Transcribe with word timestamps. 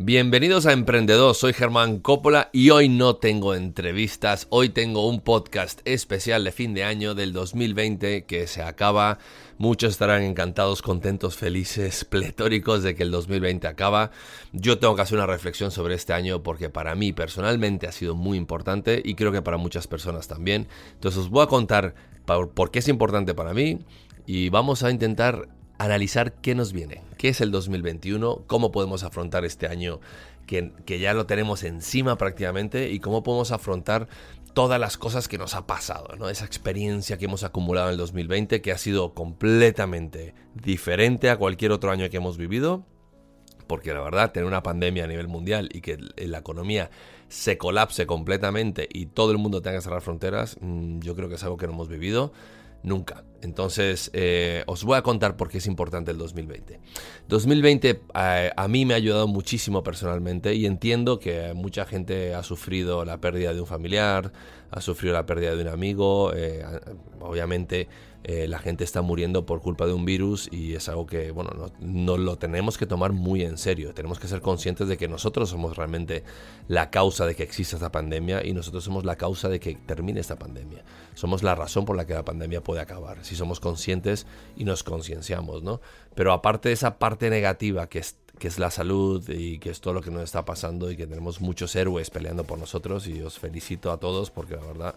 Bienvenidos 0.00 0.64
a 0.66 0.72
Emprendedor, 0.72 1.34
soy 1.34 1.52
Germán 1.52 1.98
Coppola 1.98 2.50
y 2.52 2.70
hoy 2.70 2.88
no 2.88 3.16
tengo 3.16 3.56
entrevistas, 3.56 4.46
hoy 4.48 4.68
tengo 4.68 5.08
un 5.08 5.20
podcast 5.20 5.80
especial 5.84 6.44
de 6.44 6.52
fin 6.52 6.72
de 6.72 6.84
año 6.84 7.16
del 7.16 7.32
2020 7.32 8.24
que 8.24 8.46
se 8.46 8.62
acaba. 8.62 9.18
Muchos 9.58 9.90
estarán 9.90 10.22
encantados, 10.22 10.82
contentos, 10.82 11.36
felices, 11.36 12.04
pletóricos 12.08 12.84
de 12.84 12.94
que 12.94 13.02
el 13.02 13.10
2020 13.10 13.66
acaba. 13.66 14.12
Yo 14.52 14.78
tengo 14.78 14.94
que 14.94 15.02
hacer 15.02 15.18
una 15.18 15.26
reflexión 15.26 15.72
sobre 15.72 15.96
este 15.96 16.12
año 16.12 16.44
porque 16.44 16.70
para 16.70 16.94
mí 16.94 17.12
personalmente 17.12 17.88
ha 17.88 17.92
sido 17.92 18.14
muy 18.14 18.38
importante 18.38 19.02
y 19.04 19.16
creo 19.16 19.32
que 19.32 19.42
para 19.42 19.56
muchas 19.56 19.88
personas 19.88 20.28
también. 20.28 20.68
Entonces 20.92 21.22
os 21.22 21.28
voy 21.28 21.42
a 21.42 21.48
contar 21.48 21.96
por 22.54 22.70
qué 22.70 22.78
es 22.78 22.86
importante 22.86 23.34
para 23.34 23.52
mí 23.52 23.80
y 24.26 24.48
vamos 24.50 24.84
a 24.84 24.92
intentar 24.92 25.48
analizar 25.78 26.32
qué 26.32 26.54
nos 26.54 26.72
viene, 26.72 27.02
qué 27.16 27.28
es 27.28 27.40
el 27.40 27.50
2021, 27.50 28.42
cómo 28.46 28.72
podemos 28.72 29.04
afrontar 29.04 29.44
este 29.44 29.66
año 29.66 30.00
que, 30.46 30.98
ya 30.98 31.14
lo 31.14 31.26
tenemos 31.26 31.62
encima 31.62 32.16
prácticamente 32.16 32.90
y 32.90 33.00
cómo 33.00 33.22
podemos 33.22 33.52
afrontar 33.52 34.08
todas 34.54 34.80
las 34.80 34.96
cosas 34.96 35.28
que 35.28 35.38
nos 35.38 35.54
ha 35.54 35.66
pasado, 35.66 36.16
¿no? 36.16 36.28
esa 36.28 36.46
experiencia 36.46 37.18
que 37.18 37.26
hemos 37.26 37.44
acumulado 37.44 37.88
en 37.88 37.92
el 37.92 37.98
2020 37.98 38.60
que 38.60 38.72
ha 38.72 38.78
sido 38.78 39.14
completamente 39.14 40.34
diferente 40.54 41.30
a 41.30 41.36
cualquier 41.36 41.70
otro 41.70 41.90
año 41.90 42.08
que 42.10 42.16
hemos 42.16 42.38
vivido. 42.38 42.84
Porque 43.68 43.92
la 43.92 44.00
verdad, 44.00 44.32
tener 44.32 44.46
una 44.46 44.62
pandemia 44.62 45.04
a 45.04 45.06
nivel 45.06 45.28
mundial 45.28 45.68
y 45.70 45.82
que 45.82 45.98
la 46.16 46.38
economía 46.38 46.90
se 47.28 47.58
colapse 47.58 48.06
completamente 48.06 48.88
y 48.90 49.06
todo 49.06 49.30
el 49.30 49.36
mundo 49.36 49.60
tenga 49.60 49.76
que 49.76 49.82
cerrar 49.82 50.00
fronteras, 50.00 50.56
mm, 50.62 51.00
yo 51.00 51.14
creo 51.14 51.28
que 51.28 51.34
es 51.34 51.44
algo 51.44 51.58
que 51.58 51.66
no 51.66 51.74
hemos 51.74 51.88
vivido 51.88 52.32
nunca. 52.82 53.24
Entonces, 53.40 54.10
eh, 54.14 54.64
os 54.66 54.82
voy 54.82 54.96
a 54.96 55.02
contar 55.02 55.36
por 55.36 55.48
qué 55.48 55.58
es 55.58 55.66
importante 55.66 56.10
el 56.10 56.18
2020. 56.18 56.80
2020 57.28 58.02
eh, 58.14 58.50
a 58.56 58.68
mí 58.68 58.84
me 58.84 58.94
ha 58.94 58.96
ayudado 58.96 59.28
muchísimo 59.28 59.84
personalmente 59.84 60.54
y 60.54 60.66
entiendo 60.66 61.20
que 61.20 61.52
mucha 61.54 61.84
gente 61.84 62.34
ha 62.34 62.42
sufrido 62.42 63.04
la 63.04 63.20
pérdida 63.20 63.54
de 63.54 63.60
un 63.60 63.66
familiar, 63.66 64.32
ha 64.70 64.80
sufrido 64.80 65.14
la 65.14 65.24
pérdida 65.24 65.54
de 65.54 65.62
un 65.62 65.68
amigo, 65.68 66.32
eh, 66.34 66.64
obviamente 67.20 67.88
la 68.24 68.58
gente 68.58 68.84
está 68.84 69.00
muriendo 69.00 69.46
por 69.46 69.60
culpa 69.60 69.86
de 69.86 69.92
un 69.92 70.04
virus 70.04 70.48
y 70.52 70.74
es 70.74 70.88
algo 70.88 71.06
que, 71.06 71.30
bueno, 71.30 71.50
no, 71.56 71.72
no, 71.80 72.18
lo 72.18 72.36
tenemos 72.36 72.76
que 72.76 72.84
tomar 72.84 73.12
muy 73.12 73.42
en 73.42 73.56
serio. 73.56 73.94
Tenemos 73.94 74.18
que 74.18 74.28
ser 74.28 74.42
conscientes 74.42 74.88
de 74.88 74.96
que 74.96 75.08
nosotros 75.08 75.48
somos 75.48 75.76
realmente 75.76 76.24
la 76.66 76.90
causa 76.90 77.24
de 77.26 77.34
que 77.34 77.42
exista 77.42 77.76
esta 77.76 77.90
pandemia 77.90 78.44
y 78.44 78.52
nosotros 78.52 78.84
somos 78.84 79.04
la 79.04 79.16
causa 79.16 79.48
de 79.48 79.60
que 79.60 79.74
termine 79.74 80.20
esta 80.20 80.36
pandemia. 80.36 80.84
Somos 81.14 81.42
la 81.42 81.54
razón 81.54 81.84
por 81.84 81.96
la 81.96 82.06
que 82.06 82.14
la 82.14 82.24
pandemia 82.24 82.62
puede 82.62 82.80
acabar 82.80 83.24
si 83.24 83.34
somos 83.34 83.60
conscientes 83.60 84.26
y 84.56 84.64
nos 84.64 84.82
concienciamos, 84.82 85.62
¿no? 85.62 85.80
Pero 86.14 86.32
aparte 86.32 86.68
de 86.68 86.74
esa 86.74 86.98
parte 86.98 87.30
negativa 87.30 87.88
que 87.88 88.00
es, 88.00 88.16
que 88.38 88.48
es 88.48 88.58
la 88.58 88.70
salud 88.70 89.28
y 89.28 89.58
que 89.58 89.70
es 89.70 89.80
todo 89.80 89.94
lo 89.94 90.00
que 90.00 90.10
nos 90.10 90.22
está 90.22 90.44
pasando 90.44 90.90
y 90.90 90.96
que 90.96 91.06
tenemos 91.06 91.40
muchos 91.40 91.74
héroes 91.76 92.10
peleando 92.10 92.44
por 92.44 92.58
nosotros 92.58 93.06
y 93.08 93.20
os 93.22 93.38
felicito 93.38 93.90
a 93.90 93.98
todos 93.98 94.30
porque 94.30 94.56
la 94.56 94.64
verdad 94.64 94.94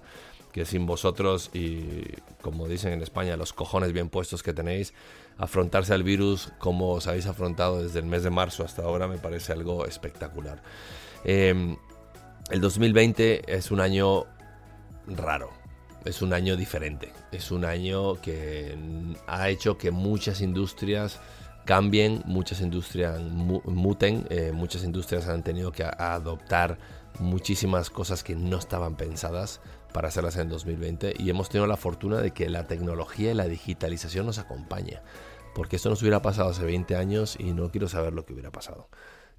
que 0.51 0.65
sin 0.65 0.85
vosotros 0.85 1.49
y 1.53 2.03
como 2.41 2.67
dicen 2.67 2.93
en 2.93 3.01
España 3.01 3.37
los 3.37 3.53
cojones 3.53 3.93
bien 3.93 4.09
puestos 4.09 4.43
que 4.43 4.53
tenéis 4.53 4.93
afrontarse 5.37 5.93
al 5.93 6.03
virus 6.03 6.51
como 6.59 6.91
os 6.91 7.07
habéis 7.07 7.25
afrontado 7.25 7.83
desde 7.83 7.99
el 7.99 8.05
mes 8.05 8.23
de 8.23 8.29
marzo 8.29 8.63
hasta 8.63 8.83
ahora 8.83 9.07
me 9.07 9.17
parece 9.17 9.53
algo 9.53 9.85
espectacular 9.85 10.61
em, 11.23 11.77
el 12.49 12.61
2020 12.61 13.55
es 13.55 13.71
un 13.71 13.79
año 13.79 14.25
raro 15.07 15.61
es 16.05 16.21
un 16.21 16.33
año 16.33 16.57
diferente. 16.57 17.11
Es 17.31 17.51
un 17.51 17.65
año 17.65 18.19
que 18.21 18.77
ha 19.27 19.49
hecho 19.49 19.77
que 19.77 19.91
muchas 19.91 20.41
industrias 20.41 21.19
cambien, 21.65 22.23
muchas 22.25 22.61
industrias 22.61 23.19
muten, 23.21 24.25
eh, 24.29 24.51
muchas 24.53 24.83
industrias 24.83 25.27
han 25.27 25.43
tenido 25.43 25.71
que 25.71 25.83
adoptar 25.83 26.79
muchísimas 27.19 27.89
cosas 27.89 28.23
que 28.23 28.35
no 28.35 28.57
estaban 28.57 28.95
pensadas 28.95 29.61
para 29.91 30.07
hacerlas 30.07 30.37
en 30.37 30.49
2020 30.49 31.13
y 31.17 31.29
hemos 31.29 31.49
tenido 31.49 31.67
la 31.67 31.77
fortuna 31.77 32.21
de 32.21 32.31
que 32.31 32.49
la 32.49 32.67
tecnología 32.67 33.31
y 33.31 33.35
la 33.35 33.45
digitalización 33.45 34.25
nos 34.25 34.39
acompaña. 34.39 35.01
Porque 35.53 35.75
esto 35.75 35.89
nos 35.89 36.01
hubiera 36.01 36.21
pasado 36.21 36.49
hace 36.49 36.63
20 36.63 36.95
años 36.95 37.35
y 37.37 37.53
no 37.53 37.71
quiero 37.71 37.89
saber 37.89 38.13
lo 38.13 38.25
que 38.25 38.33
hubiera 38.33 38.51
pasado. 38.51 38.87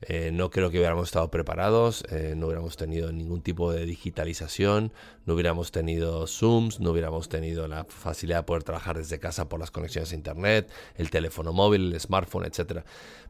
Eh, 0.02 0.30
no 0.32 0.50
creo 0.50 0.70
que 0.70 0.78
hubiéramos 0.78 1.08
estado 1.08 1.30
preparados, 1.30 2.04
eh, 2.10 2.34
no 2.36 2.46
hubiéramos 2.46 2.76
tenido 2.76 3.12
ningún 3.12 3.40
tipo 3.40 3.72
de 3.72 3.86
digitalización, 3.86 4.92
no 5.26 5.34
hubiéramos 5.34 5.70
tenido 5.70 6.26
Zooms, 6.26 6.80
no 6.80 6.90
hubiéramos 6.90 7.28
tenido 7.28 7.68
la 7.68 7.84
facilidad 7.84 8.38
de 8.38 8.42
poder 8.42 8.64
trabajar 8.64 8.96
desde 8.96 9.20
casa 9.20 9.48
por 9.48 9.60
las 9.60 9.70
conexiones 9.70 10.12
a 10.12 10.16
Internet, 10.16 10.70
el 10.96 11.10
teléfono 11.10 11.52
móvil, 11.52 11.92
el 11.92 12.00
smartphone, 12.00 12.46
etc. 12.46 12.80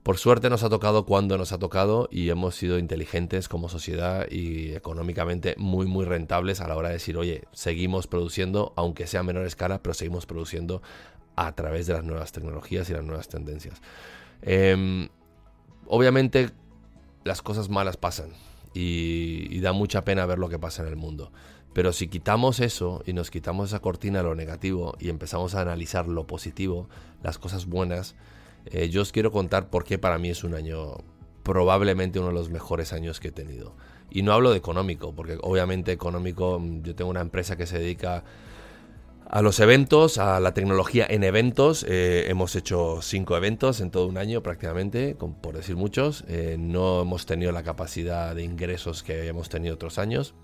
Por 0.02 0.16
suerte 0.16 0.48
nos 0.48 0.62
ha 0.62 0.70
tocado 0.70 1.04
cuando 1.04 1.36
nos 1.36 1.52
ha 1.52 1.58
tocado 1.58 2.08
y 2.10 2.30
hemos 2.30 2.54
sido 2.56 2.78
inteligentes 2.78 3.48
como 3.48 3.68
sociedad 3.68 4.26
y 4.30 4.72
económicamente 4.72 5.54
muy, 5.58 5.86
muy 5.86 6.06
rentables 6.06 6.62
a 6.62 6.68
la 6.68 6.76
hora 6.76 6.88
de 6.88 6.94
decir, 6.94 7.18
oye, 7.18 7.44
seguimos 7.52 8.06
produciendo, 8.06 8.72
aunque 8.76 9.06
sea 9.06 9.20
a 9.20 9.24
menor 9.24 9.46
escala, 9.46 9.82
pero 9.82 9.92
seguimos 9.92 10.24
produciendo 10.24 10.80
a 11.36 11.54
través 11.54 11.86
de 11.86 11.92
las 11.94 12.04
nuevas 12.04 12.32
tecnologías 12.32 12.88
y 12.88 12.94
las 12.94 13.04
nuevas 13.04 13.28
tendencias. 13.28 13.80
Em, 14.42 15.08
obviamente 15.86 16.50
las 17.24 17.42
cosas 17.42 17.68
malas 17.68 17.96
pasan 17.96 18.30
y, 18.74 19.60
da 19.60 19.72
mucha 19.72 20.04
pena 20.04 20.26
ver 20.26 20.38
lo 20.38 20.48
que 20.48 20.58
pasa 20.58 20.82
en 20.82 20.88
el 20.88 20.96
mundo. 20.96 21.32
Pero 21.72 21.92
si 21.92 22.08
quitamos 22.08 22.60
eso 22.60 23.02
y 23.06 23.12
nos 23.12 23.30
quitamos 23.30 23.70
esa 23.70 23.80
cortina 23.80 24.22
lo 24.22 24.34
negativo 24.34 24.94
y 24.98 25.08
empezamos 25.08 25.54
a 25.54 25.62
analizar 25.62 26.06
lo 26.06 26.26
positivo, 26.26 26.88
las 27.22 27.38
cosas 27.38 27.66
buenas, 27.66 28.14
eh, 28.66 28.88
yo 28.90 29.02
os 29.02 29.12
quiero 29.12 29.32
contar 29.32 29.70
por 29.70 29.84
qué 29.84 29.98
para 29.98 30.18
mí 30.18 30.30
es 30.30 30.44
un 30.44 30.54
año 30.54 30.98
probablemente 31.42 32.18
uno 32.18 32.28
de 32.28 32.34
los 32.34 32.50
mejores 32.50 32.92
años 32.92 33.20
que 33.20 33.28
he 33.28 33.32
tenido. 33.32 33.74
Y 34.10 34.22
no 34.22 34.32
hablo 34.32 34.50
de 34.50 34.58
económico, 34.58 35.14
porque 35.14 35.38
obviamente 35.40 35.92
económico, 35.92 36.60
yo 36.82 36.94
tengo 36.94 37.10
una 37.10 37.22
empresa 37.22 37.56
que 37.56 37.66
se 37.66 37.78
dedica 37.78 38.24
a 39.32 39.40
los 39.40 39.60
eventos, 39.60 40.18
a 40.18 40.40
la 40.40 40.52
tecnología 40.52 41.06
en 41.08 41.24
eventos. 41.24 41.86
Eh, 41.88 42.26
hemos 42.28 42.54
hecho 42.54 43.00
cinco 43.00 43.34
eventos 43.34 43.80
en 43.80 43.90
todo 43.90 44.06
un 44.06 44.18
año 44.18 44.42
prácticamente, 44.42 45.14
por 45.14 45.56
decir 45.56 45.74
muchos. 45.74 46.24
Eh, 46.28 46.56
no 46.58 47.00
hemos 47.00 47.24
tenido 47.24 47.50
la 47.50 47.62
capacidad 47.62 48.34
de 48.34 48.44
ingresos 48.44 49.02
que 49.02 49.26
hemos 49.28 49.48
tenido 49.48 49.74
otros 49.74 49.98
años. 49.98 50.34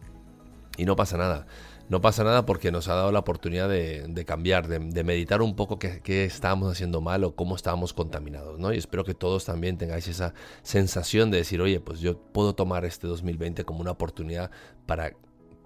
Y 0.78 0.86
no 0.86 0.96
pasa 0.96 1.18
nada. 1.18 1.46
No 1.90 2.00
pasa 2.00 2.24
nada 2.24 2.46
porque 2.46 2.72
nos 2.72 2.88
ha 2.88 2.94
dado 2.94 3.12
la 3.12 3.18
oportunidad 3.18 3.68
de, 3.68 4.24
cambiar, 4.26 4.68
de, 4.68 5.04
meditar 5.04 5.42
un 5.42 5.54
poco 5.54 5.78
qué, 5.78 6.00
qué, 6.02 6.24
estábamos 6.24 6.72
haciendo 6.72 7.02
mal 7.02 7.24
o 7.24 7.34
cómo 7.34 7.56
estábamos 7.56 7.92
contaminados, 7.92 8.58
¿no? 8.58 8.72
Y 8.72 8.78
espero 8.78 9.04
que 9.04 9.14
todos 9.14 9.44
también 9.44 9.76
tengáis 9.76 10.08
esa 10.08 10.32
sensación 10.62 11.30
de 11.30 11.38
decir, 11.38 11.60
oye, 11.60 11.80
pues 11.80 12.00
yo 12.00 12.18
puedo 12.18 12.54
tomar 12.54 12.86
este 12.86 13.06
2020 13.06 13.64
como 13.64 13.80
una 13.80 13.90
oportunidad 13.90 14.50
para 14.86 15.12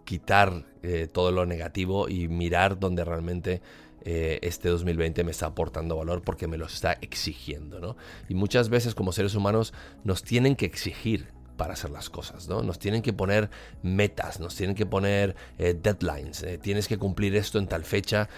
quitar 0.04 0.64
eh, 0.82 1.08
todo 1.10 1.30
lo 1.30 1.46
negativo 1.46 2.08
y 2.08 2.28
mirar 2.28 2.78
donde 2.78 3.04
realmente 3.04 3.62
eh, 4.04 4.40
este 4.42 4.68
2020 4.68 5.22
me 5.24 5.30
está 5.30 5.46
aportando 5.46 5.96
valor 5.96 6.22
porque 6.22 6.48
me 6.48 6.58
lo 6.58 6.66
está 6.66 6.98
exigiendo, 7.00 7.78
¿no? 7.80 7.96
Y 8.28 8.34
muchas 8.34 8.68
veces 8.68 8.94
como 8.94 9.12
seres 9.12 9.34
humanos 9.34 9.72
nos 10.04 10.22
tienen 10.22 10.56
que 10.56 10.66
exigir 10.66 11.28
para 11.56 11.74
hacer 11.74 11.90
las 11.90 12.10
cosas, 12.10 12.48
¿no? 12.48 12.62
Nos 12.62 12.78
tienen 12.78 13.02
que 13.02 13.12
poner 13.12 13.50
metas, 13.82 14.40
nos 14.40 14.56
tienen 14.56 14.74
que 14.74 14.86
poner 14.86 15.36
eh, 15.58 15.78
deadlines, 15.80 16.44
tienes 16.62 16.88
que 16.88 16.98
cumplir 16.98 17.36
esto 17.36 17.58
en 17.58 17.68
tal 17.68 17.84
fecha 17.84 18.28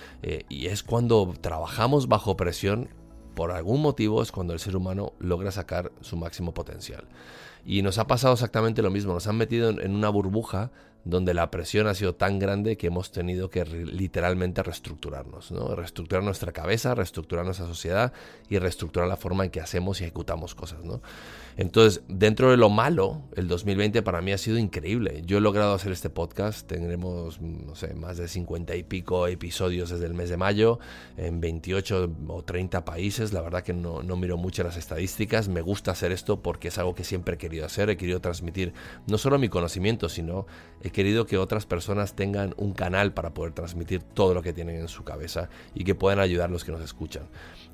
y 0.48 0.66
es 0.66 0.82
cuando 0.82 1.32
trabajamos 1.40 2.08
bajo 2.08 2.36
presión, 2.36 2.90
por 3.34 3.50
algún 3.50 3.82
motivo 3.82 4.22
es 4.22 4.32
cuando 4.32 4.52
el 4.52 4.60
ser 4.60 4.76
humano 4.76 5.12
logra 5.18 5.50
sacar 5.50 5.92
su 6.00 6.16
máximo 6.16 6.54
potencial. 6.54 7.04
Y 7.64 7.82
nos 7.82 7.98
ha 7.98 8.06
pasado 8.06 8.34
exactamente 8.34 8.82
lo 8.82 8.90
mismo, 8.90 9.14
nos 9.14 9.26
han 9.26 9.36
metido 9.36 9.70
en 9.70 9.94
una 9.94 10.08
burbuja 10.10 10.70
donde 11.04 11.34
la 11.34 11.50
presión 11.50 11.86
ha 11.86 11.94
sido 11.94 12.14
tan 12.14 12.38
grande 12.38 12.76
que 12.76 12.86
hemos 12.86 13.12
tenido 13.12 13.50
que 13.50 13.64
literalmente 13.64 14.62
reestructurarnos, 14.62 15.50
¿no? 15.50 15.74
reestructurar 15.74 16.24
nuestra 16.24 16.52
cabeza, 16.52 16.94
reestructurar 16.94 17.44
nuestra 17.44 17.66
sociedad 17.66 18.12
y 18.48 18.58
reestructurar 18.58 19.08
la 19.08 19.16
forma 19.16 19.44
en 19.44 19.50
que 19.50 19.60
hacemos 19.60 20.00
y 20.00 20.04
ejecutamos 20.04 20.54
cosas. 20.54 20.78
Entonces, 21.56 22.02
dentro 22.08 22.50
de 22.50 22.56
lo 22.56 22.68
malo, 22.68 23.22
el 23.36 23.46
2020 23.48 24.02
para 24.02 24.20
mí 24.22 24.32
ha 24.32 24.38
sido 24.38 24.58
increíble. 24.58 25.22
Yo 25.24 25.38
he 25.38 25.40
logrado 25.40 25.74
hacer 25.74 25.92
este 25.92 26.10
podcast, 26.10 26.66
tendremos, 26.66 27.40
no 27.40 27.76
sé, 27.76 27.94
más 27.94 28.16
de 28.16 28.26
50 28.26 28.74
y 28.74 28.82
pico 28.82 29.28
episodios 29.28 29.90
desde 29.90 30.06
el 30.06 30.14
mes 30.14 30.30
de 30.30 30.36
mayo, 30.36 30.80
en 31.16 31.40
28 31.40 32.10
o 32.26 32.42
30 32.42 32.84
países. 32.84 33.32
La 33.32 33.40
verdad 33.40 33.62
que 33.62 33.72
no, 33.72 34.02
no 34.02 34.16
miro 34.16 34.36
mucho 34.36 34.64
las 34.64 34.76
estadísticas, 34.76 35.48
me 35.48 35.60
gusta 35.60 35.92
hacer 35.92 36.10
esto 36.10 36.42
porque 36.42 36.68
es 36.68 36.78
algo 36.78 36.94
que 36.94 37.04
siempre 37.04 37.34
he 37.34 37.38
querido 37.38 37.66
hacer, 37.66 37.88
he 37.90 37.96
querido 37.96 38.20
transmitir 38.20 38.72
no 39.06 39.18
solo 39.18 39.38
mi 39.38 39.48
conocimiento, 39.48 40.08
sino 40.08 40.46
querido 40.94 41.26
que 41.26 41.36
otras 41.36 41.66
personas 41.66 42.14
tengan 42.14 42.54
un 42.56 42.72
canal 42.72 43.12
para 43.12 43.34
poder 43.34 43.52
transmitir 43.52 44.02
todo 44.02 44.32
lo 44.32 44.42
que 44.42 44.54
tienen 44.54 44.76
en 44.76 44.88
su 44.88 45.04
cabeza 45.04 45.50
y 45.74 45.84
que 45.84 45.94
puedan 45.94 46.20
ayudar 46.20 46.48
a 46.48 46.52
los 46.52 46.64
que 46.64 46.72
nos 46.72 46.80
escuchan. 46.80 47.24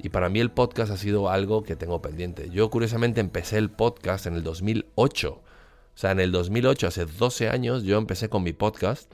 Y 0.03 0.09
para 0.09 0.29
mí 0.29 0.41
el 0.41 0.51
podcast 0.51 0.91
ha 0.91 0.97
sido 0.97 1.31
algo 1.31 1.63
que 1.63 1.77
tengo 1.77 2.03
pendiente. 2.03 2.51
Yo 2.51 2.69
curiosamente 2.71 3.21
empecé 3.21 3.59
el 3.59 3.71
podcast 3.71 4.27
en 4.27 4.35
el 4.35 4.43
2008. 4.43 5.31
O 5.31 5.43
sea, 5.95 6.11
en 6.11 6.21
el 6.21 6.33
2008, 6.33 6.89
hace 6.89 7.05
12 7.05 7.49
años, 7.49 7.85
yo 7.85 7.99
empecé 7.99 8.29
con 8.29 8.43
mi 8.43 8.53
podcast 8.53 9.13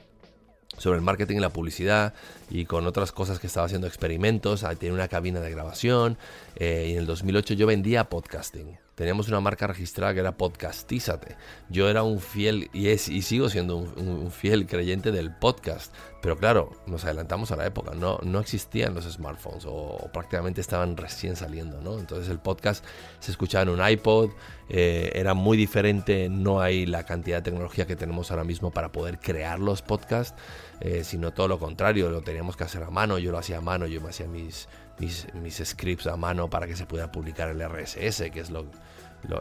sobre 0.77 0.97
el 0.97 1.03
marketing 1.03 1.37
y 1.37 1.39
la 1.39 1.49
publicidad 1.49 2.13
y 2.49 2.65
con 2.65 2.87
otras 2.87 3.11
cosas 3.11 3.39
que 3.39 3.47
estaba 3.47 3.65
haciendo 3.65 3.87
experimentos. 3.87 4.65
Tenía 4.79 4.93
una 4.93 5.07
cabina 5.07 5.41
de 5.41 5.51
grabación 5.51 6.17
eh, 6.55 6.87
y 6.89 6.91
en 6.93 6.99
el 6.99 7.05
2008 7.05 7.55
yo 7.55 7.67
vendía 7.67 8.09
podcasting. 8.09 8.86
Teníamos 8.97 9.27
una 9.27 9.39
marca 9.39 9.67
registrada 9.67 10.11
que 10.15 10.21
era 10.21 10.37
Podcastízate. 10.37 11.37
Yo 11.69 11.87
era 11.87 12.01
un 12.01 12.19
fiel, 12.19 12.71
y, 12.73 12.89
es, 12.89 13.09
y 13.09 13.21
sigo 13.21 13.47
siendo 13.47 13.77
un, 13.77 14.31
fiel 14.31 14.65
creyente 14.65 15.11
del 15.11 15.31
podcast, 15.35 15.93
pero 16.19 16.35
claro, 16.35 16.71
nos 16.87 17.05
adelantamos 17.05 17.51
a 17.51 17.57
la 17.57 17.67
época, 17.67 17.93
no, 17.93 18.17
no 18.23 18.39
existían 18.39 18.95
los 18.95 19.05
smartphones 19.05 19.65
o, 19.67 20.09
prácticamente 20.11 20.61
estaban 20.61 20.97
recién 20.97 21.35
saliendo, 21.35 21.79
¿no? 21.79 21.99
Entonces 21.99 22.27
el 22.29 22.39
podcast 22.39 22.83
se 23.19 23.29
escuchaba 23.29 23.71
en 23.71 23.79
un 23.79 23.87
iPod, 23.87 24.31
eh, 24.69 25.11
era 25.15 25.33
muy 25.33 25.57
diferente, 25.57 26.29
no 26.29 26.61
hay 26.61 26.85
la 26.85 27.05
cantidad 27.05 27.37
de 27.37 27.43
tecnología 27.43 27.85
que 27.85 27.95
tenemos 27.95 28.31
ahora 28.31 28.43
mismo 28.43 28.71
para 28.71 28.91
poder 28.91 29.19
crear 29.19 29.59
los 29.59 29.81
podcasts, 29.81 30.39
eh, 30.81 31.03
sino 31.03 31.31
todo 31.31 31.47
lo 31.47 31.59
contrario, 31.59 32.09
lo 32.09 32.21
teníamos 32.21 32.57
que 32.57 32.63
hacer 32.63 32.83
a 32.83 32.89
mano, 32.89 33.17
yo 33.17 33.31
lo 33.31 33.37
hacía 33.37 33.57
a 33.57 33.61
mano, 33.61 33.87
yo 33.87 34.01
me 34.01 34.09
hacía 34.09 34.27
mis 34.27 34.67
mis, 34.99 35.27
scripts 35.63 36.07
a 36.07 36.17
mano 36.17 36.49
para 36.49 36.65
que 36.65 36.75
se 36.75 36.85
pueda 36.85 37.11
publicar 37.11 37.49
el 37.49 37.61
RSS, 37.61 38.31
que 38.31 38.39
es 38.39 38.49
lo, 38.49 38.65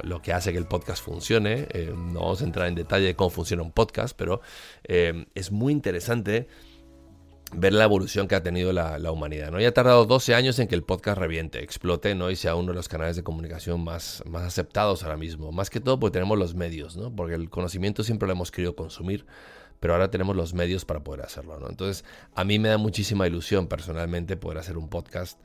lo, 0.02 0.20
que 0.20 0.34
hace 0.34 0.52
que 0.52 0.58
el 0.58 0.66
podcast 0.66 1.02
funcione. 1.02 1.66
Eh, 1.70 1.94
no 1.96 2.20
vamos 2.20 2.42
a 2.42 2.44
entrar 2.44 2.68
en 2.68 2.74
detalle 2.74 3.06
de 3.06 3.16
cómo 3.16 3.30
funciona 3.30 3.62
un 3.62 3.72
podcast, 3.72 4.14
pero 4.16 4.42
es 4.84 5.50
muy 5.50 5.72
interesante 5.72 6.46
ver 7.56 7.72
la 7.72 7.84
evolución 7.84 8.28
que 8.28 8.34
ha 8.34 8.42
tenido 8.42 8.72
la, 8.72 9.10
humanidad. 9.10 9.50
¿no? 9.50 9.60
Ya 9.60 9.68
ha 9.68 9.74
tardado 9.74 10.04
12 10.04 10.34
años 10.34 10.58
en 10.58 10.68
que 10.68 10.74
el 10.74 10.82
podcast 10.82 11.18
reviente, 11.18 11.62
explote 11.62 12.14
¿no? 12.14 12.30
y 12.30 12.36
sea 12.36 12.54
uno 12.54 12.68
de 12.68 12.74
los 12.74 12.88
canales 12.88 13.16
de 13.16 13.22
comunicación 13.22 13.82
más, 13.82 14.22
más 14.26 14.42
aceptados 14.42 15.02
ahora 15.02 15.16
mismo. 15.16 15.52
Más 15.52 15.70
que 15.70 15.80
todo 15.80 15.98
porque 15.98 16.14
tenemos 16.14 16.38
los 16.38 16.54
medios, 16.54 16.96
¿no? 16.96 17.14
porque 17.14 17.34
el 17.34 17.50
conocimiento 17.50 18.04
siempre 18.04 18.26
lo 18.26 18.32
hemos 18.32 18.50
querido 18.50 18.76
consumir 18.76 19.26
pero 19.78 19.92
ahora 19.92 20.10
tenemos 20.10 20.34
los 20.34 20.54
medios 20.54 20.86
para 20.86 21.00
poder 21.00 21.20
hacerlo, 21.20 21.58
¿no? 21.60 21.68
Entonces, 21.68 22.02
a 22.34 22.44
mí 22.44 22.58
me 22.58 22.70
da 22.70 22.78
muchísima 22.78 23.26
ilusión 23.26 23.66
personalmente 23.66 24.38
poder 24.38 24.56
hacer 24.56 24.78
un 24.78 24.88
podcast 24.88 25.38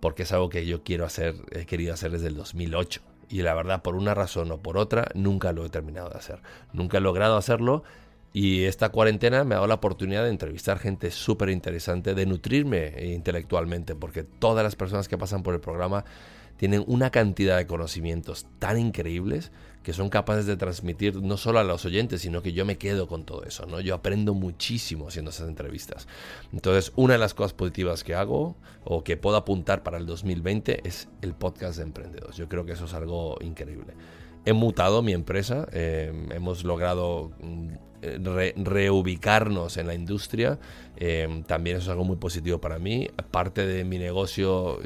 porque 0.00 0.24
es 0.24 0.32
algo 0.32 0.48
que 0.48 0.66
yo 0.66 0.82
quiero 0.82 1.04
hacer, 1.04 1.34
he 1.52 1.66
querido 1.66 1.94
hacer 1.94 2.10
desde 2.10 2.28
el 2.28 2.36
2008. 2.36 3.00
Y 3.30 3.42
la 3.42 3.54
verdad, 3.54 3.82
por 3.82 3.94
una 3.94 4.14
razón 4.14 4.50
o 4.52 4.58
por 4.58 4.78
otra, 4.78 5.08
nunca 5.14 5.52
lo 5.52 5.64
he 5.64 5.68
terminado 5.68 6.08
de 6.10 6.16
hacer. 6.16 6.40
Nunca 6.72 6.98
he 6.98 7.00
logrado 7.00 7.36
hacerlo 7.36 7.82
y 8.32 8.64
esta 8.64 8.90
cuarentena 8.90 9.44
me 9.44 9.54
ha 9.54 9.58
dado 9.58 9.68
la 9.68 9.74
oportunidad 9.74 10.24
de 10.24 10.30
entrevistar 10.30 10.78
gente 10.78 11.10
súper 11.10 11.48
interesante, 11.48 12.14
de 12.14 12.26
nutrirme 12.26 12.94
intelectualmente, 13.14 13.94
porque 13.94 14.22
todas 14.22 14.62
las 14.62 14.76
personas 14.76 15.08
que 15.08 15.18
pasan 15.18 15.42
por 15.42 15.54
el 15.54 15.60
programa 15.60 16.04
tienen 16.58 16.84
una 16.86 17.10
cantidad 17.10 17.56
de 17.56 17.66
conocimientos 17.66 18.46
tan 18.58 18.78
increíbles 18.78 19.52
que 19.82 19.92
son 19.94 20.10
capaces 20.10 20.44
de 20.44 20.56
transmitir 20.56 21.22
no 21.22 21.38
solo 21.38 21.60
a 21.60 21.64
los 21.64 21.86
oyentes, 21.86 22.20
sino 22.20 22.42
que 22.42 22.52
yo 22.52 22.66
me 22.66 22.76
quedo 22.76 23.06
con 23.06 23.24
todo 23.24 23.44
eso, 23.44 23.64
¿no? 23.64 23.80
Yo 23.80 23.94
aprendo 23.94 24.34
muchísimo 24.34 25.08
haciendo 25.08 25.30
esas 25.30 25.48
entrevistas. 25.48 26.06
Entonces, 26.52 26.92
una 26.96 27.14
de 27.14 27.18
las 27.18 27.32
cosas 27.32 27.54
positivas 27.54 28.04
que 28.04 28.14
hago 28.14 28.56
o 28.84 29.02
que 29.02 29.16
puedo 29.16 29.36
apuntar 29.36 29.82
para 29.82 29.96
el 29.96 30.04
2020 30.04 30.86
es 30.86 31.08
el 31.22 31.32
podcast 31.32 31.78
de 31.78 31.84
emprendedores. 31.84 32.36
Yo 32.36 32.48
creo 32.48 32.66
que 32.66 32.72
eso 32.72 32.84
es 32.84 32.92
algo 32.92 33.38
increíble. 33.40 33.94
He 34.48 34.54
mutado 34.54 35.02
mi 35.02 35.12
empresa, 35.12 35.68
eh, 35.72 36.10
hemos 36.30 36.64
logrado 36.64 37.32
mm, 37.38 37.68
reubicarnos 38.64 39.76
en 39.76 39.86
la 39.86 39.92
industria, 39.92 40.58
eh, 40.96 41.42
también 41.46 41.76
eso 41.76 41.84
es 41.84 41.90
algo 41.90 42.04
muy 42.04 42.16
positivo 42.16 42.58
para 42.58 42.78
mí. 42.78 43.10
Parte 43.30 43.66
de 43.66 43.84
mi 43.84 43.98
negocio 43.98 44.80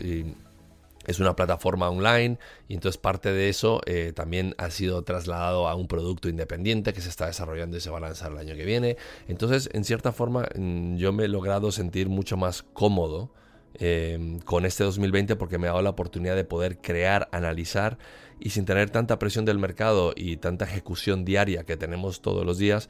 es 1.06 1.20
una 1.20 1.36
plataforma 1.36 1.88
online 1.88 2.38
y 2.66 2.74
entonces 2.74 3.00
parte 3.00 3.32
de 3.32 3.50
eso 3.50 3.80
eh, 3.86 4.12
también 4.12 4.56
ha 4.58 4.68
sido 4.70 5.02
trasladado 5.02 5.68
a 5.68 5.76
un 5.76 5.86
producto 5.86 6.28
independiente 6.28 6.92
que 6.92 7.00
se 7.00 7.08
está 7.08 7.26
desarrollando 7.26 7.76
y 7.76 7.80
se 7.80 7.90
va 7.90 7.98
a 7.98 8.00
lanzar 8.00 8.32
el 8.32 8.38
año 8.38 8.56
que 8.56 8.64
viene. 8.64 8.96
Entonces, 9.28 9.70
en 9.74 9.84
cierta 9.84 10.10
forma, 10.10 10.48
mm, 10.56 10.96
yo 10.96 11.12
me 11.12 11.26
he 11.26 11.28
logrado 11.28 11.70
sentir 11.70 12.08
mucho 12.08 12.36
más 12.36 12.64
cómodo 12.64 13.30
em, 13.74 14.38
con 14.40 14.66
este 14.66 14.84
2020 14.84 15.36
porque 15.36 15.58
me 15.58 15.66
ha 15.66 15.70
dado 15.70 15.82
la 15.82 15.90
oportunidad 15.90 16.36
de 16.36 16.44
poder 16.44 16.78
crear, 16.78 17.28
analizar 17.32 17.98
y 18.40 18.50
sin 18.50 18.64
tener 18.64 18.90
tanta 18.90 19.18
presión 19.18 19.44
del 19.44 19.58
mercado 19.58 20.12
y 20.16 20.36
tanta 20.36 20.64
ejecución 20.64 21.24
diaria 21.24 21.64
que 21.64 21.76
tenemos 21.76 22.22
todos 22.22 22.44
los 22.44 22.58
días, 22.58 22.88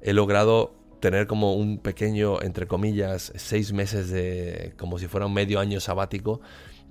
he 0.00 0.12
logrado 0.12 0.74
tener 1.00 1.26
como 1.26 1.54
un 1.54 1.78
pequeño, 1.78 2.40
entre 2.40 2.66
comillas, 2.66 3.32
seis 3.36 3.72
meses 3.72 4.08
de, 4.08 4.72
como 4.78 4.98
si 4.98 5.06
fuera 5.06 5.26
un 5.26 5.34
medio 5.34 5.60
año 5.60 5.78
sabático 5.78 6.40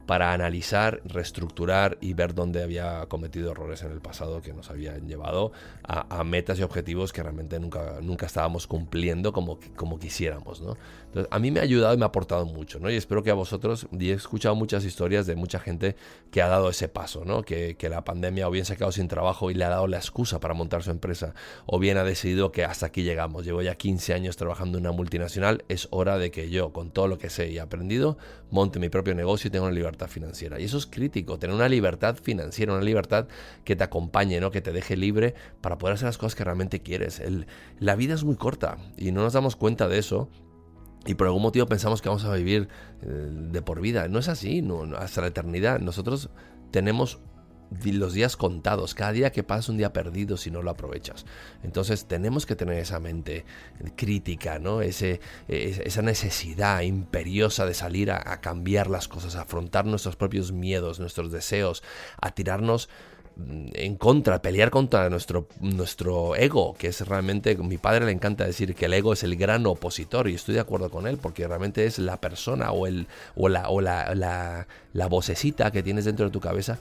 para 0.05 0.33
analizar, 0.33 1.01
reestructurar 1.05 1.97
y 2.01 2.13
ver 2.13 2.33
dónde 2.33 2.61
había 2.61 3.05
cometido 3.07 3.51
errores 3.51 3.83
en 3.83 3.91
el 3.91 4.01
pasado 4.01 4.41
que 4.41 4.53
nos 4.53 4.69
habían 4.69 5.07
llevado 5.07 5.51
a, 5.83 6.23
metas 6.23 6.59
y 6.59 6.63
objetivos 6.63 7.13
que 7.13 7.21
realmente 7.21 7.59
nunca, 7.59 7.99
nunca 8.01 8.25
estábamos 8.25 8.67
cumpliendo 8.67 9.33
como, 9.33 9.59
como 9.75 9.99
quisiéramos. 9.99 10.61
Entonces, 10.61 11.27
a 11.31 11.39
mí 11.39 11.51
me 11.51 11.59
ha 11.59 11.63
ayudado 11.63 11.93
y 11.93 11.97
me 11.97 12.03
ha 12.03 12.07
aportado 12.07 12.45
mucho, 12.45 12.79
¿no? 12.79 12.89
Y 12.89 12.95
espero 12.95 13.23
que 13.23 13.29
a 13.29 13.33
vosotros, 13.33 13.87
y 13.91 14.09
he 14.09 14.13
escuchado 14.13 14.55
muchas 14.55 14.83
historias 14.85 15.25
de 15.25 15.35
mucha 15.35 15.59
gente 15.59 15.95
que 16.31 16.41
ha 16.41 16.47
dado 16.47 16.69
ese 16.69 16.87
paso, 16.87 17.23
¿no? 17.25 17.43
Que, 17.43 17.75
que 17.75 17.89
la 17.89 18.03
pandemia 18.03 18.47
o 18.47 18.51
bien 18.51 18.65
se 18.65 18.73
ha 18.73 18.75
quedado 18.75 18.91
sin 18.91 19.07
trabajo 19.07 19.51
y 19.51 19.53
le 19.53 19.65
ha 19.65 19.69
dado 19.69 19.87
la 19.87 19.97
excusa 19.97 20.39
para 20.39 20.53
montar 20.53 20.83
su 20.83 20.91
empresa, 20.91 21.33
o 21.65 21.79
bien 21.79 21.97
ha 21.97 22.03
decidido 22.03 22.51
que 22.51 22.65
hasta 22.65 22.87
aquí 22.87 23.03
llegamos, 23.03 23.45
llevo 23.45 23.61
ya 23.61 23.75
15 23.75 24.13
años 24.13 24.37
trabajando 24.37 24.77
en 24.77 24.85
una 24.85 24.91
multinacional, 24.91 25.63
es 25.69 25.87
hora 25.91 26.17
de 26.17 26.31
que 26.31 26.49
yo, 26.49 26.73
con 26.73 26.91
todo 26.91 27.07
lo 27.07 27.17
que 27.17 27.29
sé 27.29 27.49
y 27.51 27.57
he 27.57 27.61
aprendido, 27.61 28.17
monte 28.49 28.79
mi 28.79 28.89
propio 28.89 29.15
negocio 29.15 29.47
y 29.47 29.51
tenga 29.51 29.65
una 29.65 29.73
libertad 29.73 29.92
financiera. 30.07 30.59
Y 30.59 30.65
eso 30.65 30.77
es 30.77 30.85
crítico, 30.85 31.39
tener 31.39 31.55
una 31.55 31.69
libertad 31.69 32.17
financiera, 32.21 32.73
una 32.73 32.83
libertad 32.83 33.27
que 33.63 33.75
te 33.75 33.83
acompañe, 33.83 34.39
¿no? 34.39 34.51
Que 34.51 34.61
te 34.61 34.71
deje 34.71 34.97
libre 34.97 35.35
para 35.61 35.77
poder 35.77 35.95
hacer 35.95 36.07
las 36.07 36.17
cosas 36.17 36.35
que 36.35 36.43
realmente 36.43 36.81
quieres. 36.81 37.21
La 37.79 37.95
vida 37.95 38.13
es 38.13 38.23
muy 38.23 38.35
corta 38.35 38.77
y 38.97 39.11
no 39.11 39.21
nos 39.21 39.33
damos 39.33 39.55
cuenta 39.55 39.87
de 39.87 39.99
eso 39.99 40.29
y 41.05 41.15
por 41.15 41.27
algún 41.27 41.41
motivo 41.41 41.65
pensamos 41.65 42.01
que 42.01 42.09
vamos 42.09 42.23
a 42.23 42.33
vivir 42.33 42.69
eh, 43.01 43.07
de 43.07 43.61
por 43.61 43.81
vida. 43.81 44.07
No 44.07 44.19
es 44.19 44.29
así, 44.29 44.61
no, 44.61 44.83
hasta 44.97 45.21
la 45.21 45.27
eternidad. 45.27 45.79
Nosotros 45.79 46.29
tenemos 46.71 47.19
los 47.85 48.13
días 48.13 48.37
contados. 48.37 48.93
Cada 48.93 49.11
día 49.11 49.31
que 49.31 49.43
pasa 49.43 49.61
es 49.61 49.69
un 49.69 49.77
día 49.77 49.93
perdido 49.93 50.37
si 50.37 50.51
no 50.51 50.61
lo 50.61 50.71
aprovechas. 50.71 51.25
Entonces 51.63 52.05
tenemos 52.05 52.45
que 52.45 52.55
tener 52.55 52.77
esa 52.77 52.99
mente 52.99 53.45
crítica, 53.95 54.59
¿no? 54.59 54.81
Ese, 54.81 55.19
esa 55.47 56.01
necesidad 56.01 56.81
imperiosa 56.81 57.65
de 57.65 57.73
salir 57.73 58.11
a, 58.11 58.41
cambiar 58.41 58.89
las 58.89 59.07
cosas, 59.07 59.35
afrontar 59.35 59.85
nuestros 59.85 60.15
propios 60.15 60.51
miedos, 60.51 60.99
nuestros 60.99 61.31
deseos, 61.31 61.83
a 62.21 62.31
tirarnos 62.31 62.89
en 63.73 63.95
contra, 63.95 64.41
pelear 64.41 64.69
contra 64.69 65.09
nuestro, 65.09 65.47
nuestro 65.59 66.35
ego, 66.35 66.75
que 66.77 66.87
es 66.87 67.01
realmente, 67.07 67.55
mi 67.55 67.77
padre 67.77 68.05
le 68.05 68.11
encanta 68.11 68.45
decir 68.45 68.75
que 68.75 68.85
el 68.85 68.93
ego 68.93 69.13
es 69.13 69.23
el 69.23 69.35
gran 69.35 69.65
opositor 69.65 70.29
y 70.29 70.35
estoy 70.35 70.53
de 70.53 70.59
acuerdo 70.59 70.91
con 70.91 71.07
él 71.07 71.17
porque 71.17 71.47
realmente 71.47 71.85
es 71.85 71.97
la 71.97 72.21
persona 72.21 72.71
o, 72.71 72.85
el, 72.85 73.07
o, 73.35 73.49
la, 73.49 73.69
o 73.69 73.81
la, 73.81 74.13
la, 74.13 74.67
la 74.93 75.07
vocecita 75.07 75.71
que 75.71 75.81
tienes 75.81 76.05
dentro 76.05 76.25
de 76.25 76.31
tu 76.31 76.39
cabeza 76.39 76.77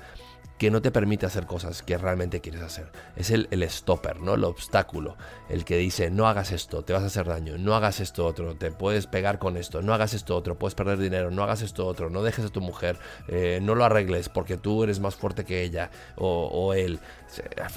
que 0.62 0.70
no 0.70 0.80
te 0.80 0.92
permite 0.92 1.26
hacer 1.26 1.44
cosas 1.44 1.82
que 1.82 1.98
realmente 1.98 2.40
quieres 2.40 2.62
hacer. 2.62 2.92
Es 3.16 3.32
el, 3.32 3.48
el, 3.50 3.68
stopper, 3.68 4.20
¿no? 4.20 4.34
El 4.34 4.44
obstáculo. 4.44 5.16
El 5.48 5.64
que 5.64 5.76
dice, 5.76 6.08
no 6.08 6.28
hagas 6.28 6.52
esto, 6.52 6.84
te 6.84 6.92
vas 6.92 7.02
a 7.02 7.06
hacer 7.06 7.26
daño, 7.26 7.58
no 7.58 7.74
hagas 7.74 7.98
esto 7.98 8.24
otro, 8.24 8.54
te 8.54 8.70
puedes 8.70 9.08
pegar 9.08 9.40
con 9.40 9.56
esto, 9.56 9.82
no 9.82 9.92
hagas 9.92 10.14
esto 10.14 10.36
otro, 10.36 10.56
puedes 10.56 10.76
perder 10.76 11.00
dinero, 11.00 11.32
no 11.32 11.42
hagas 11.42 11.62
esto 11.62 11.84
otro, 11.84 12.10
no 12.10 12.22
dejes 12.22 12.44
a 12.44 12.48
tu 12.48 12.60
mujer, 12.60 12.96
eh, 13.26 13.58
no 13.60 13.74
lo 13.74 13.84
arregles 13.84 14.28
porque 14.28 14.56
tú 14.56 14.84
eres 14.84 15.00
más 15.00 15.16
fuerte 15.16 15.44
que 15.44 15.64
ella 15.64 15.90
o, 16.14 16.74
él. 16.74 17.00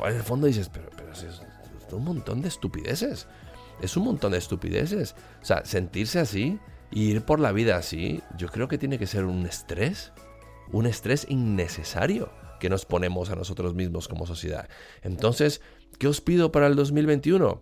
En 0.04 0.16
el 0.16 0.22
fondo 0.22 0.46
dices, 0.46 0.70
pero, 0.70 0.92
pero 0.96 1.12
es, 1.12 1.24
es 1.24 1.42
un 1.92 2.04
montón 2.04 2.44
de 2.44 2.50
estupideces. 2.50 3.26
Es 3.82 3.98
un 3.98 4.04
montón 4.04 4.34
de 4.34 4.38
estupideces. 4.38 5.16
O 5.42 5.46
sea, 5.46 5.66
sentirse 5.66 6.20
así 6.20 6.60
y 6.92 7.06
ir 7.06 7.24
por 7.24 7.40
la 7.40 7.52
vida 7.52 7.78
así, 7.78 8.22
yo 8.38 8.48
creo 8.50 8.68
que 8.68 8.78
tiene 8.78 9.00
que 9.00 9.08
ser 9.08 9.26
un 9.26 9.48
estrés. 9.48 10.14
Un 10.72 10.86
estrés 10.86 11.26
innecesario 11.30 12.45
que 12.66 12.70
nos 12.72 12.88
ponemos 12.88 13.30
a 13.30 13.36
nosotros 13.36 13.76
mismos 13.76 14.08
como 14.08 14.26
sociedad. 14.26 14.68
Entonces, 15.04 15.62
¿qué 16.00 16.08
os 16.08 16.20
pido 16.20 16.52
para 16.52 16.66
el 16.66 16.76
2021? 16.76 17.62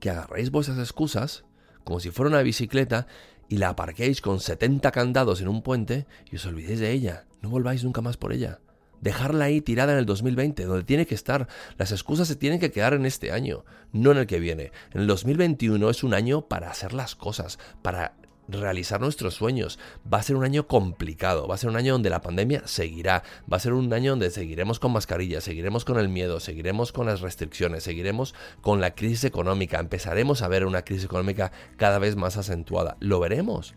Que 0.00 0.08
agarréis 0.08 0.50
vuestras 0.50 0.78
excusas 0.78 1.44
como 1.84 2.00
si 2.00 2.08
fuera 2.08 2.30
una 2.30 2.40
bicicleta 2.40 3.08
y 3.50 3.58
la 3.58 3.68
aparquéis 3.68 4.22
con 4.22 4.40
70 4.40 4.90
candados 4.90 5.42
en 5.42 5.48
un 5.48 5.60
puente 5.60 6.06
y 6.32 6.36
os 6.36 6.46
olvidéis 6.46 6.80
de 6.80 6.92
ella. 6.92 7.26
No 7.42 7.50
volváis 7.50 7.84
nunca 7.84 8.00
más 8.00 8.16
por 8.16 8.32
ella. 8.32 8.60
Dejarla 9.02 9.44
ahí 9.44 9.60
tirada 9.60 9.92
en 9.92 9.98
el 9.98 10.06
2020, 10.06 10.64
donde 10.64 10.84
tiene 10.84 11.04
que 11.04 11.14
estar. 11.14 11.46
Las 11.76 11.92
excusas 11.92 12.26
se 12.26 12.36
tienen 12.36 12.58
que 12.58 12.70
quedar 12.70 12.94
en 12.94 13.04
este 13.04 13.32
año, 13.32 13.66
no 13.92 14.12
en 14.12 14.16
el 14.16 14.26
que 14.26 14.40
viene. 14.40 14.72
En 14.94 15.02
el 15.02 15.06
2021 15.08 15.90
es 15.90 16.02
un 16.02 16.14
año 16.14 16.48
para 16.48 16.70
hacer 16.70 16.94
las 16.94 17.16
cosas, 17.16 17.58
para 17.82 18.16
realizar 18.48 19.00
nuestros 19.00 19.34
sueños. 19.34 19.78
Va 20.12 20.18
a 20.18 20.22
ser 20.22 20.36
un 20.36 20.44
año 20.44 20.66
complicado, 20.66 21.46
va 21.46 21.54
a 21.54 21.58
ser 21.58 21.70
un 21.70 21.76
año 21.76 21.92
donde 21.92 22.10
la 22.10 22.20
pandemia 22.20 22.62
seguirá, 22.66 23.22
va 23.50 23.56
a 23.56 23.60
ser 23.60 23.72
un 23.72 23.92
año 23.92 24.12
donde 24.12 24.30
seguiremos 24.30 24.78
con 24.78 24.92
mascarillas, 24.92 25.44
seguiremos 25.44 25.84
con 25.84 25.98
el 25.98 26.08
miedo, 26.08 26.40
seguiremos 26.40 26.92
con 26.92 27.06
las 27.06 27.20
restricciones, 27.20 27.84
seguiremos 27.84 28.34
con 28.60 28.80
la 28.80 28.94
crisis 28.94 29.24
económica, 29.24 29.78
empezaremos 29.78 30.42
a 30.42 30.48
ver 30.48 30.66
una 30.66 30.82
crisis 30.82 31.04
económica 31.04 31.52
cada 31.76 31.98
vez 31.98 32.16
más 32.16 32.36
acentuada. 32.36 32.96
Lo 33.00 33.20
veremos. 33.20 33.74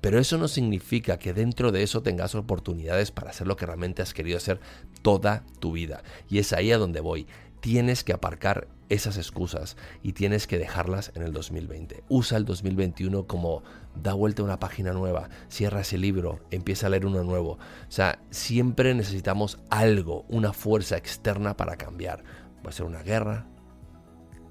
Pero 0.00 0.18
eso 0.18 0.38
no 0.38 0.48
significa 0.48 1.18
que 1.18 1.34
dentro 1.34 1.72
de 1.72 1.82
eso 1.82 2.02
tengas 2.02 2.34
oportunidades 2.34 3.10
para 3.10 3.30
hacer 3.30 3.46
lo 3.46 3.56
que 3.56 3.66
realmente 3.66 4.00
has 4.00 4.14
querido 4.14 4.38
hacer 4.38 4.58
toda 5.02 5.44
tu 5.58 5.72
vida. 5.72 6.02
Y 6.28 6.38
es 6.38 6.52
ahí 6.52 6.72
a 6.72 6.78
donde 6.78 7.00
voy. 7.00 7.26
Tienes 7.60 8.02
que 8.02 8.14
aparcar 8.14 8.68
esas 8.88 9.18
excusas 9.18 9.76
y 10.02 10.14
tienes 10.14 10.46
que 10.46 10.58
dejarlas 10.58 11.12
en 11.14 11.22
el 11.22 11.32
2020. 11.32 12.02
Usa 12.08 12.38
el 12.38 12.46
2021 12.46 13.26
como 13.26 13.62
da 13.94 14.14
vuelta 14.14 14.42
a 14.42 14.44
una 14.44 14.60
página 14.60 14.92
nueva, 14.92 15.28
cierra 15.48 15.80
ese 15.80 15.98
libro, 15.98 16.40
empieza 16.50 16.86
a 16.86 16.90
leer 16.90 17.06
uno 17.06 17.24
nuevo. 17.24 17.52
O 17.52 17.58
sea, 17.90 18.20
siempre 18.30 18.94
necesitamos 18.94 19.58
algo, 19.70 20.24
una 20.28 20.52
fuerza 20.52 20.96
externa 20.96 21.56
para 21.56 21.76
cambiar. 21.76 22.22
Puede 22.62 22.76
ser 22.76 22.86
una 22.86 23.02
guerra, 23.02 23.46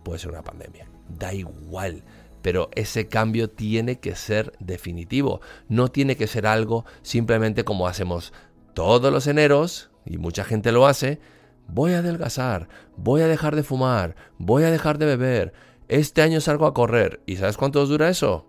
puede 0.03 0.19
ser 0.19 0.31
una 0.31 0.43
pandemia, 0.43 0.89
da 1.07 1.33
igual. 1.33 2.03
Pero 2.41 2.69
ese 2.75 3.07
cambio 3.07 3.49
tiene 3.49 3.99
que 3.99 4.15
ser 4.15 4.53
definitivo. 4.59 5.41
No 5.67 5.89
tiene 5.89 6.15
que 6.15 6.27
ser 6.27 6.47
algo 6.47 6.85
simplemente 7.01 7.65
como 7.65 7.87
hacemos 7.87 8.33
todos 8.73 9.11
los 9.11 9.27
eneros, 9.27 9.89
y 10.05 10.17
mucha 10.17 10.43
gente 10.43 10.71
lo 10.71 10.87
hace, 10.87 11.19
voy 11.67 11.93
a 11.93 11.99
adelgazar, 11.99 12.69
voy 12.95 13.21
a 13.21 13.27
dejar 13.27 13.55
de 13.55 13.63
fumar, 13.63 14.15
voy 14.37 14.63
a 14.63 14.71
dejar 14.71 14.97
de 14.97 15.05
beber, 15.05 15.53
este 15.89 16.21
año 16.21 16.39
salgo 16.39 16.65
a 16.65 16.73
correr. 16.73 17.21
¿Y 17.25 17.37
sabes 17.37 17.57
cuánto 17.57 17.85
dura 17.85 18.09
eso? 18.09 18.45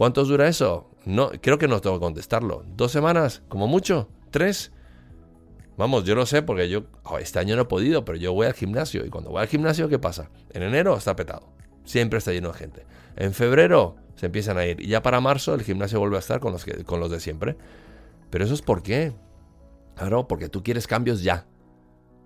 ¿Cuánto 0.00 0.24
dura 0.24 0.48
eso? 0.48 0.88
No, 1.04 1.30
creo 1.42 1.58
que 1.58 1.68
no 1.68 1.78
tengo 1.82 1.96
que 1.96 2.00
contestarlo. 2.00 2.64
¿Dos 2.74 2.90
semanas? 2.90 3.42
¿Como 3.50 3.66
mucho? 3.66 4.08
¿Tres? 4.30 4.72
Vamos, 5.76 6.04
yo 6.04 6.14
lo 6.14 6.24
sé 6.24 6.40
porque 6.40 6.70
yo 6.70 6.84
oh, 7.02 7.18
este 7.18 7.38
año 7.38 7.54
no 7.54 7.60
he 7.60 7.64
podido, 7.66 8.02
pero 8.02 8.16
yo 8.16 8.32
voy 8.32 8.46
al 8.46 8.54
gimnasio. 8.54 9.04
Y 9.04 9.10
cuando 9.10 9.28
voy 9.28 9.42
al 9.42 9.48
gimnasio, 9.48 9.90
¿qué 9.90 9.98
pasa? 9.98 10.30
En 10.54 10.62
enero 10.62 10.96
está 10.96 11.14
petado. 11.16 11.52
Siempre 11.84 12.16
está 12.16 12.32
lleno 12.32 12.50
de 12.50 12.54
gente. 12.58 12.86
En 13.14 13.34
febrero 13.34 13.96
se 14.14 14.24
empiezan 14.24 14.56
a 14.56 14.64
ir. 14.64 14.80
Y 14.80 14.86
ya 14.86 15.02
para 15.02 15.20
marzo 15.20 15.52
el 15.52 15.64
gimnasio 15.64 16.00
vuelve 16.00 16.16
a 16.16 16.20
estar 16.20 16.40
con 16.40 16.52
los, 16.52 16.64
que, 16.64 16.82
con 16.82 16.98
los 16.98 17.10
de 17.10 17.20
siempre. 17.20 17.58
Pero 18.30 18.42
eso 18.42 18.54
es 18.54 18.62
por 18.62 18.82
qué. 18.82 19.12
Claro, 19.96 20.26
porque 20.26 20.48
tú 20.48 20.62
quieres 20.62 20.86
cambios 20.86 21.22
ya. 21.22 21.44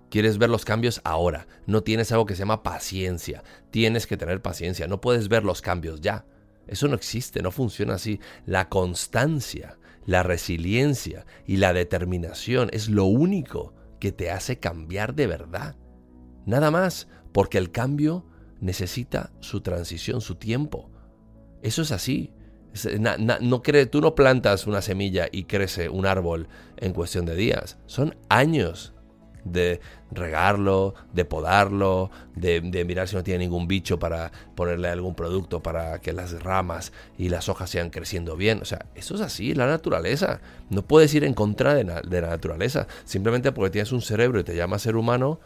Quieres 0.09 0.37
ver 0.37 0.49
los 0.49 0.63
cambios 0.63 1.01
ahora. 1.03 1.45
No 1.65 1.83
tienes 1.83 2.09
algo 2.13 2.25
que 2.25 2.35
se 2.35 2.43
llama 2.43 2.63
paciencia. 2.63 3.43
Tienes 3.69 4.07
que 4.07 4.15
tener 4.15 4.41
paciencia. 4.41 4.87
No 4.87 5.01
puedes 5.01 5.27
ver 5.27 5.43
los 5.43 5.61
cambios 5.61 5.99
ya. 5.99 6.23
Eso 6.67 6.87
no 6.87 6.95
existe, 6.95 7.41
no 7.41 7.51
funciona 7.51 7.95
así. 7.95 8.19
La 8.45 8.69
constancia, 8.69 9.77
la 10.05 10.23
resiliencia 10.23 11.25
y 11.45 11.57
la 11.57 11.73
determinación 11.73 12.69
es 12.73 12.89
lo 12.89 13.05
único 13.05 13.73
que 13.99 14.11
te 14.11 14.31
hace 14.31 14.59
cambiar 14.59 15.15
de 15.15 15.27
verdad. 15.27 15.75
Nada 16.45 16.71
más, 16.71 17.07
porque 17.31 17.57
el 17.57 17.71
cambio 17.71 18.25
necesita 18.59 19.31
su 19.39 19.61
transición, 19.61 20.21
su 20.21 20.35
tiempo. 20.35 20.89
Eso 21.61 21.81
es 21.81 21.91
así. 21.91 22.33
no 23.41 23.61
cree, 23.63 23.85
tú 23.85 24.01
no 24.01 24.15
plantas 24.15 24.67
una 24.67 24.81
semilla 24.81 25.27
y 25.31 25.45
crece 25.45 25.89
un 25.89 26.05
árbol 26.05 26.47
en 26.77 26.93
cuestión 26.93 27.25
de 27.25 27.35
días. 27.35 27.77
Son 27.85 28.15
años 28.29 28.94
de 29.45 29.79
regarlo, 30.11 30.95
de 31.13 31.23
podarlo, 31.23 32.09
de, 32.35 32.61
mirar 32.85 33.07
si 33.07 33.15
no 33.15 33.23
tiene 33.23 33.45
ningún 33.45 33.67
bicho 33.67 33.97
para 33.99 34.31
ponerle 34.55 34.89
algún 34.89 35.15
producto 35.15 35.61
para 35.61 35.99
que 36.01 36.11
las 36.11 36.43
ramas 36.43 36.91
y 37.17 37.29
las 37.29 37.47
hojas 37.47 37.69
sigan 37.69 37.91
creciendo 37.91 38.35
bien. 38.35 38.61
O 38.61 38.65
sea, 38.65 38.87
eso 38.95 39.15
es 39.15 39.21
así, 39.21 39.53
la 39.53 39.67
naturaleza. 39.67 40.41
No 40.69 40.81
puedes 40.81 41.13
ir 41.13 41.23
en 41.23 41.33
contra 41.33 41.75
de, 41.75 41.83
la 41.85 42.27
naturaleza. 42.27 42.87
Simplemente 43.05 43.51
porque 43.51 43.69
tienes 43.69 43.91
un 43.91 44.01
cerebro 44.01 44.39
y 44.39 44.43
te 44.43 44.55
llamas 44.55 44.81
ser 44.81 44.97
humano, 44.97 45.39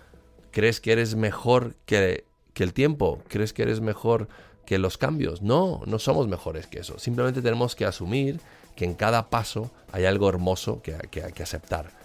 crees 0.52 0.80
que 0.80 0.94
eres 0.94 1.16
mejor 1.16 1.76
que, 1.86 2.26
que 2.54 2.64
el 2.64 2.74
tiempo, 2.74 3.22
crees 3.28 3.54
que 3.54 3.64
eres 3.64 3.82
mejor 3.82 4.30
que 4.66 4.80
los 4.80 4.98
cambios. 4.98 5.42
No, 5.42 5.82
no 5.86 6.00
somos 6.00 6.28
mejores 6.28 6.68
que 6.68 6.80
eso. 6.80 6.98
Simplemente 7.00 7.42
tenemos 7.42 7.76
que 7.76 7.86
asumir 7.86 8.40
que 8.76 8.86
en 8.86 8.94
cada 8.94 9.30
paso 9.30 9.72
hay 9.92 10.06
algo 10.06 10.30
hermoso 10.30 10.82
que, 10.82 10.96
que, 11.12 11.22
que 11.34 11.44
aceptar. 11.44 11.99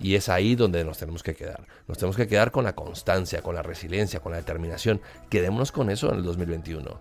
Y 0.00 0.14
es 0.14 0.28
ahí 0.28 0.56
donde 0.56 0.82
nos 0.82 0.98
tenemos 0.98 1.22
que 1.22 1.34
quedar. 1.34 1.66
Nos 1.86 1.98
tenemos 1.98 2.16
que 2.16 2.26
quedar 2.26 2.50
con 2.50 2.64
la 2.64 2.74
constancia, 2.74 3.42
con 3.42 3.54
la 3.54 3.62
resiliencia, 3.62 4.20
con 4.20 4.32
la 4.32 4.38
determinación. 4.38 5.00
Quedémonos 5.28 5.72
con 5.72 5.90
eso 5.90 6.10
en 6.10 6.18
el 6.18 6.24
2021. 6.24 7.00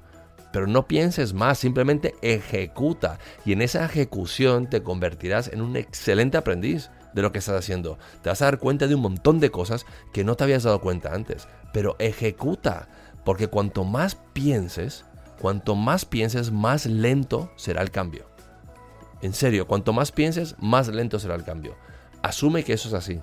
Pero 0.52 0.68
no 0.68 0.88
pienses 0.88 1.34
más, 1.34 1.60
simplemente 1.60 2.16
ejecuta. 2.22 3.20
Y 3.46 3.54
en 3.54 3.62
esa 3.62 3.86
ejecución 3.86 4.70
te 4.70 4.84
convertirás 4.84 5.48
en 5.48 5.62
un 5.62 5.78
excelente 5.78 6.38
aprendiz 6.38 6.90
de 7.14 7.22
lo 7.22 7.32
que 7.32 7.40
estás 7.40 7.56
haciendo. 7.56 7.98
Te 8.22 8.30
vas 8.30 8.42
a 8.42 8.46
dar 8.46 8.60
cuenta 8.60 8.88
de 8.88 8.96
un 8.96 9.02
montón 9.02 9.40
de 9.40 9.50
cosas 9.50 9.86
que 10.12 10.24
no 10.24 10.36
te 10.36 10.44
habías 10.44 10.64
dado 10.64 10.82
cuenta 10.82 11.14
antes. 11.14 11.48
Pero 11.72 11.96
ejecuta. 12.00 12.90
Porque 13.24 13.48
cuanto 13.48 13.86
más 13.86 14.16
pienses, 14.34 15.06
cuanto 15.40 15.76
más 15.76 16.04
pienses, 16.04 16.52
más 16.52 16.86
lento 16.86 17.52
será 17.56 17.82
el 17.82 17.92
cambio. 17.92 18.28
En 19.22 19.34
serio, 19.34 19.68
cuanto 19.68 19.94
más 19.94 20.12
pienses, 20.12 20.56
más 20.60 20.88
lento 20.88 21.20
será 21.20 21.36
el 21.36 21.44
cambio. 21.44 21.76
Asume 22.22 22.64
que 22.64 22.74
eso 22.74 22.90
es 22.90 22.94
así. 22.94 23.22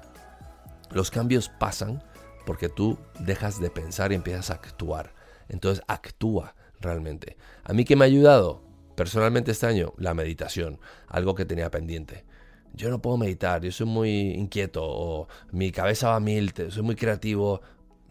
Los 0.90 1.10
cambios 1.10 1.48
pasan 1.48 2.02
porque 2.46 2.68
tú 2.68 2.98
dejas 3.20 3.60
de 3.60 3.70
pensar 3.70 4.12
y 4.12 4.14
empiezas 4.14 4.50
a 4.50 4.54
actuar. 4.54 5.14
Entonces 5.48 5.84
actúa 5.88 6.54
realmente. 6.80 7.36
A 7.64 7.72
mí 7.72 7.84
que 7.84 7.96
me 7.96 8.04
ha 8.04 8.06
ayudado 8.06 8.62
personalmente 8.94 9.50
este 9.50 9.66
año, 9.66 9.92
la 9.98 10.14
meditación, 10.14 10.80
algo 11.08 11.34
que 11.34 11.44
tenía 11.44 11.70
pendiente. 11.70 12.24
Yo 12.72 12.90
no 12.90 13.00
puedo 13.00 13.16
meditar, 13.16 13.62
yo 13.62 13.72
soy 13.72 13.86
muy 13.86 14.10
inquieto 14.32 14.82
o 14.84 15.28
mi 15.50 15.72
cabeza 15.72 16.08
va 16.10 16.16
a 16.16 16.20
mil, 16.20 16.52
soy 16.70 16.82
muy 16.82 16.94
creativo. 16.94 17.60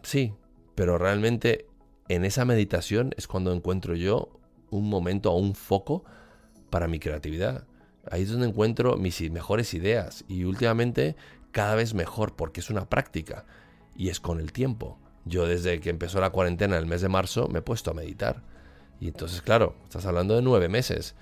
Sí, 0.02 0.34
pero 0.74 0.98
realmente 0.98 1.66
en 2.08 2.24
esa 2.24 2.44
meditación 2.44 3.12
es 3.16 3.26
cuando 3.26 3.52
encuentro 3.52 3.94
yo 3.94 4.38
un 4.70 4.88
momento 4.88 5.32
o 5.32 5.38
un 5.38 5.54
foco 5.54 6.04
para 6.70 6.88
mi 6.88 6.98
creatividad. 6.98 7.66
Ahí 8.10 8.22
es 8.22 8.30
donde 8.30 8.48
encuentro 8.48 8.96
mis 8.96 9.20
mejores 9.30 9.74
ideas 9.74 10.24
y 10.28 10.44
últimamente 10.44 11.16
cada 11.50 11.74
vez 11.74 11.94
mejor 11.94 12.36
porque 12.36 12.60
es 12.60 12.70
una 12.70 12.88
práctica 12.88 13.44
y 13.96 14.10
es 14.10 14.20
con 14.20 14.40
el 14.40 14.52
tiempo. 14.52 14.98
Yo 15.24 15.46
desde 15.46 15.80
que 15.80 15.90
empezó 15.90 16.20
la 16.20 16.30
cuarentena 16.30 16.76
el 16.76 16.86
mes 16.86 17.00
de 17.00 17.08
marzo 17.08 17.48
me 17.48 17.58
he 17.58 17.62
puesto 17.62 17.90
a 17.90 17.94
meditar. 17.94 18.42
Y 19.00 19.08
entonces, 19.08 19.42
claro, 19.42 19.74
estás 19.84 20.06
hablando 20.06 20.36
de 20.36 20.42
nueve 20.42 20.68
meses. 20.68 21.14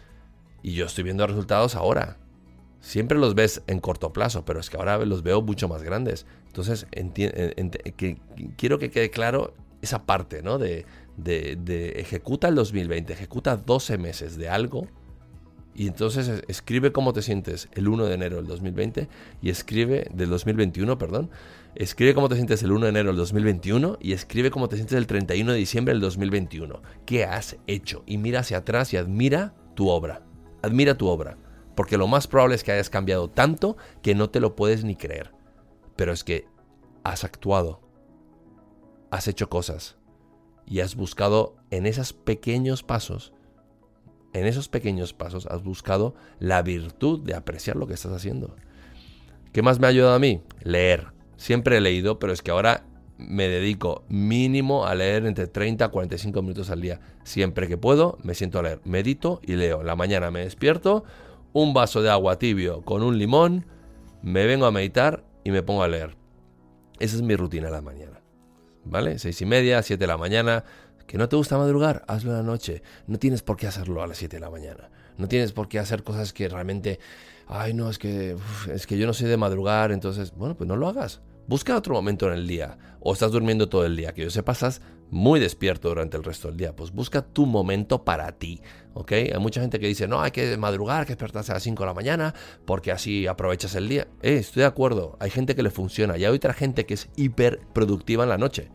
Y 0.63 0.75
yo 0.75 0.87
estoy 0.87 1.05
viendo 1.05 1.27
resultados 1.27 1.75
ahora. 1.75 2.19
Siempre 2.81 3.19
los 3.19 3.35
ves 3.35 3.63
en 3.67 3.81
corto 3.81 4.13
plazo, 4.13 4.45
pero 4.45 4.61
es 4.61 4.69
que 4.69 4.77
ahora 4.77 4.99
los 4.99 5.23
veo 5.23 5.41
mucho 5.41 5.69
más 5.69 5.83
grandes. 5.83 6.27
Entonces, 6.47 6.87
que, 7.97 8.19
quiero 8.57 8.79
que 8.79 8.91
quede 8.91 9.11
claro 9.11 9.55
esa 9.81 10.05
parte, 10.05 10.43
¿no? 10.43 10.59
De, 10.59 10.85
de, 11.17 11.57
de 11.57 12.01
ejecuta 12.01 12.49
el 12.49 12.55
2020, 12.55 13.13
ejecuta 13.13 13.57
12 13.57 13.99
meses 13.99 14.37
de 14.37 14.49
algo 14.49 14.89
y 15.75 15.89
entonces 15.89 16.45
escribe 16.47 16.93
cómo 16.93 17.13
te 17.13 17.21
sientes 17.21 17.69
el 17.73 17.89
1 17.89 18.07
de 18.07 18.15
enero 18.15 18.37
del 18.37 18.47
2020 18.47 19.09
y 19.43 19.51
escribe 19.51 20.09
del 20.15 20.31
2021, 20.31 20.99
perdón. 20.99 21.31
Escribe 21.75 22.15
cómo 22.15 22.29
te 22.29 22.37
sientes 22.37 22.63
el 22.63 22.71
1 22.71 22.87
de 22.87 22.91
enero 22.91 23.09
del 23.09 23.17
2021 23.17 23.99
y 24.01 24.13
escribe 24.13 24.53
cómo 24.53 24.69
te 24.69 24.77
sientes 24.77 24.97
el 24.97 25.09
31 25.09 25.51
de 25.51 25.59
diciembre 25.59 25.93
del 25.93 26.01
2021. 26.01 26.81
¿Qué 27.05 27.25
has 27.25 27.57
hecho? 27.67 28.05
Y 28.07 28.19
mira 28.19 28.41
hacia 28.41 28.59
atrás 28.59 28.93
y 28.93 28.97
admira 28.97 29.55
tu 29.75 29.89
obra. 29.89 30.23
Admira 30.63 30.97
tu 30.97 31.09
obra. 31.09 31.39
Porque 31.75 31.99
lo 31.99 32.07
más 32.07 32.29
probable 32.29 32.55
es 32.55 32.63
que 32.63 32.71
hayas 32.71 32.89
cambiado 32.89 33.29
tanto 33.29 33.77
que 34.01 34.15
no 34.15 34.31
te 34.31 34.39
lo 34.39 34.55
puedes 34.55 34.85
ni 34.85 34.95
creer. 34.95 35.33
Pero 35.97 36.13
es 36.13 36.23
que 36.23 36.47
has 37.03 37.25
actuado. 37.25 37.81
Has 39.11 39.27
hecho 39.27 39.51
cosas. 39.51 39.97
Y 40.67 40.81
has 40.81 40.95
buscado 40.95 41.57
en 41.71 41.87
esos 41.87 42.13
pequeños 42.13 42.85
pasos 42.85 43.34
en 44.35 44.47
esos 44.47 44.69
pequeños 44.69 45.15
pasos 45.15 45.47
has 45.47 45.63
buscado 45.63 46.15
la 46.39 46.61
virtud 46.61 47.21
de 47.21 47.35
apreciar 47.35 47.77
lo 47.77 47.87
que 47.87 47.95
estás 47.95 48.13
haciendo. 48.13 48.55
¿Qué 49.53 49.63
más 49.63 49.79
me 49.79 49.87
ha 49.87 49.91
ayudado 49.91 50.15
a 50.15 50.19
mí? 50.19 50.43
Leer. 50.63 51.07
Siempre 51.37 51.79
he 51.79 51.81
leído, 51.81 52.19
pero 52.19 52.33
es 52.33 52.43
que 52.43 52.51
ahora 52.51 52.85
me 53.17 53.49
dedico 53.49 54.05
mínimo 54.09 54.87
a 54.87 54.95
leer 54.97 55.25
entre 55.27 55.47
30 55.47 55.85
a 55.85 55.89
45 55.89 56.43
minutos 56.43 56.71
al 56.71 56.81
día. 56.81 57.01
Siempre 57.23 57.69
que 57.69 57.79
puedo, 57.79 58.19
me 58.23 58.35
siento 58.35 58.59
a 58.59 58.63
leer. 58.65 58.81
Medito 58.85 59.41
y 59.45 59.55
leo. 59.55 59.85
La 59.85 59.95
mañana 59.95 60.33
me 60.33 60.41
despierto, 60.41 61.05
un 61.53 61.73
vaso 61.73 62.03
de 62.03 62.11
agua 62.11 62.39
tibio 62.39 62.83
con 62.83 63.05
un 63.05 63.17
limón, 63.17 63.67
me 64.23 64.47
vengo 64.47 64.67
a 64.67 64.73
meditar 64.73 65.25
y 65.45 65.53
me 65.53 65.63
pongo 65.63 65.85
a 65.85 65.89
leer. 65.89 66.17
Esa 66.99 67.15
es 67.15 67.23
mi 67.23 67.37
rutina 67.37 67.71
la 67.71 67.83
mañana. 67.83 68.21
¿Vale? 68.85 69.19
Seis 69.21 69.41
y 69.41 69.47
media, 69.47 69.83
siete 69.83 70.03
de 70.03 70.09
la 70.09 70.19
mañana, 70.19 70.65
que 71.07 71.19
no 71.19 71.29
te 71.29 71.37
gusta 71.37 71.59
madrugar, 71.59 72.05
hazlo 72.09 72.31
en 72.31 72.39
la 72.39 72.43
noche. 72.43 72.83
No 73.07 73.19
tienes 73.19 73.43
por 73.43 73.57
qué 73.57 73.67
hacerlo 73.67 74.03
a 74.03 74.07
las 74.07 74.19
7 74.19 74.37
de 74.37 74.41
la 74.41 74.51
mañana. 74.51 74.91
No 75.17 75.29
tienes 75.29 75.53
por 75.53 75.69
qué 75.69 75.79
hacer 75.79 76.03
cosas 76.03 76.33
que 76.33 76.49
realmente, 76.49 76.99
ay 77.47 77.75
no, 77.75 77.89
es 77.91 77.99
que, 77.99 78.37
es 78.73 78.87
que 78.87 78.99
yo 78.99 79.07
no 79.07 79.13
soy 79.13 79.29
de 79.29 79.37
madrugar, 79.37 79.93
entonces, 79.93 80.33
bueno, 80.35 80.57
pues 80.57 80.67
no 80.67 80.77
lo 80.77 80.89
hagas. 80.89 81.21
Busca 81.47 81.77
otro 81.77 81.95
momento 81.95 82.27
en 82.29 82.35
el 82.35 82.47
día. 82.47 82.79
O 83.01 83.13
estás 83.13 83.31
durmiendo 83.31 83.69
todo 83.69 83.85
el 83.85 83.97
día. 83.97 84.15
Que 84.15 84.23
yo 84.23 84.31
sé, 84.31 84.43
pasas 84.43 84.81
muy 85.11 85.39
despierto 85.41 85.91
durante 85.91 86.17
el 86.17 86.25
resto 86.25 86.49
del 86.49 86.57
día. 86.57 86.75
Pues 86.75 86.91
busca 86.91 87.21
tu 87.21 87.45
momento 87.45 88.03
para 88.03 88.33
ti. 88.33 88.63
¿Ok? 88.95 89.13
Hay 89.13 89.39
mucha 89.41 89.61
gente 89.61 89.79
que 89.79 89.87
dice, 89.87 90.09
no, 90.09 90.23
hay 90.23 90.31
que 90.31 90.57
madrugar, 90.57 91.01
hay 91.01 91.07
que 91.07 91.13
despertarse 91.13 91.53
a 91.53 91.57
las 91.57 91.63
5 91.63 91.83
de 91.83 91.87
la 91.87 91.95
mañana, 91.95 92.35
porque 92.65 92.93
así 92.93 93.27
aprovechas 93.27 93.75
el 93.75 93.89
día. 93.91 94.09
Eh, 94.23 94.39
estoy 94.39 94.63
de 94.63 94.67
acuerdo. 94.67 95.19
Hay 95.21 95.29
gente 95.29 95.55
que 95.55 95.63
le 95.63 95.71
funciona. 95.71 96.17
Y 96.17 96.25
hay 96.25 96.35
otra 96.35 96.55
gente 96.55 96.87
que 96.87 96.95
es 96.95 97.11
hiper 97.15 97.61
productiva 97.75 98.23
en 98.23 98.31
la 98.31 98.39
noche 98.39 98.71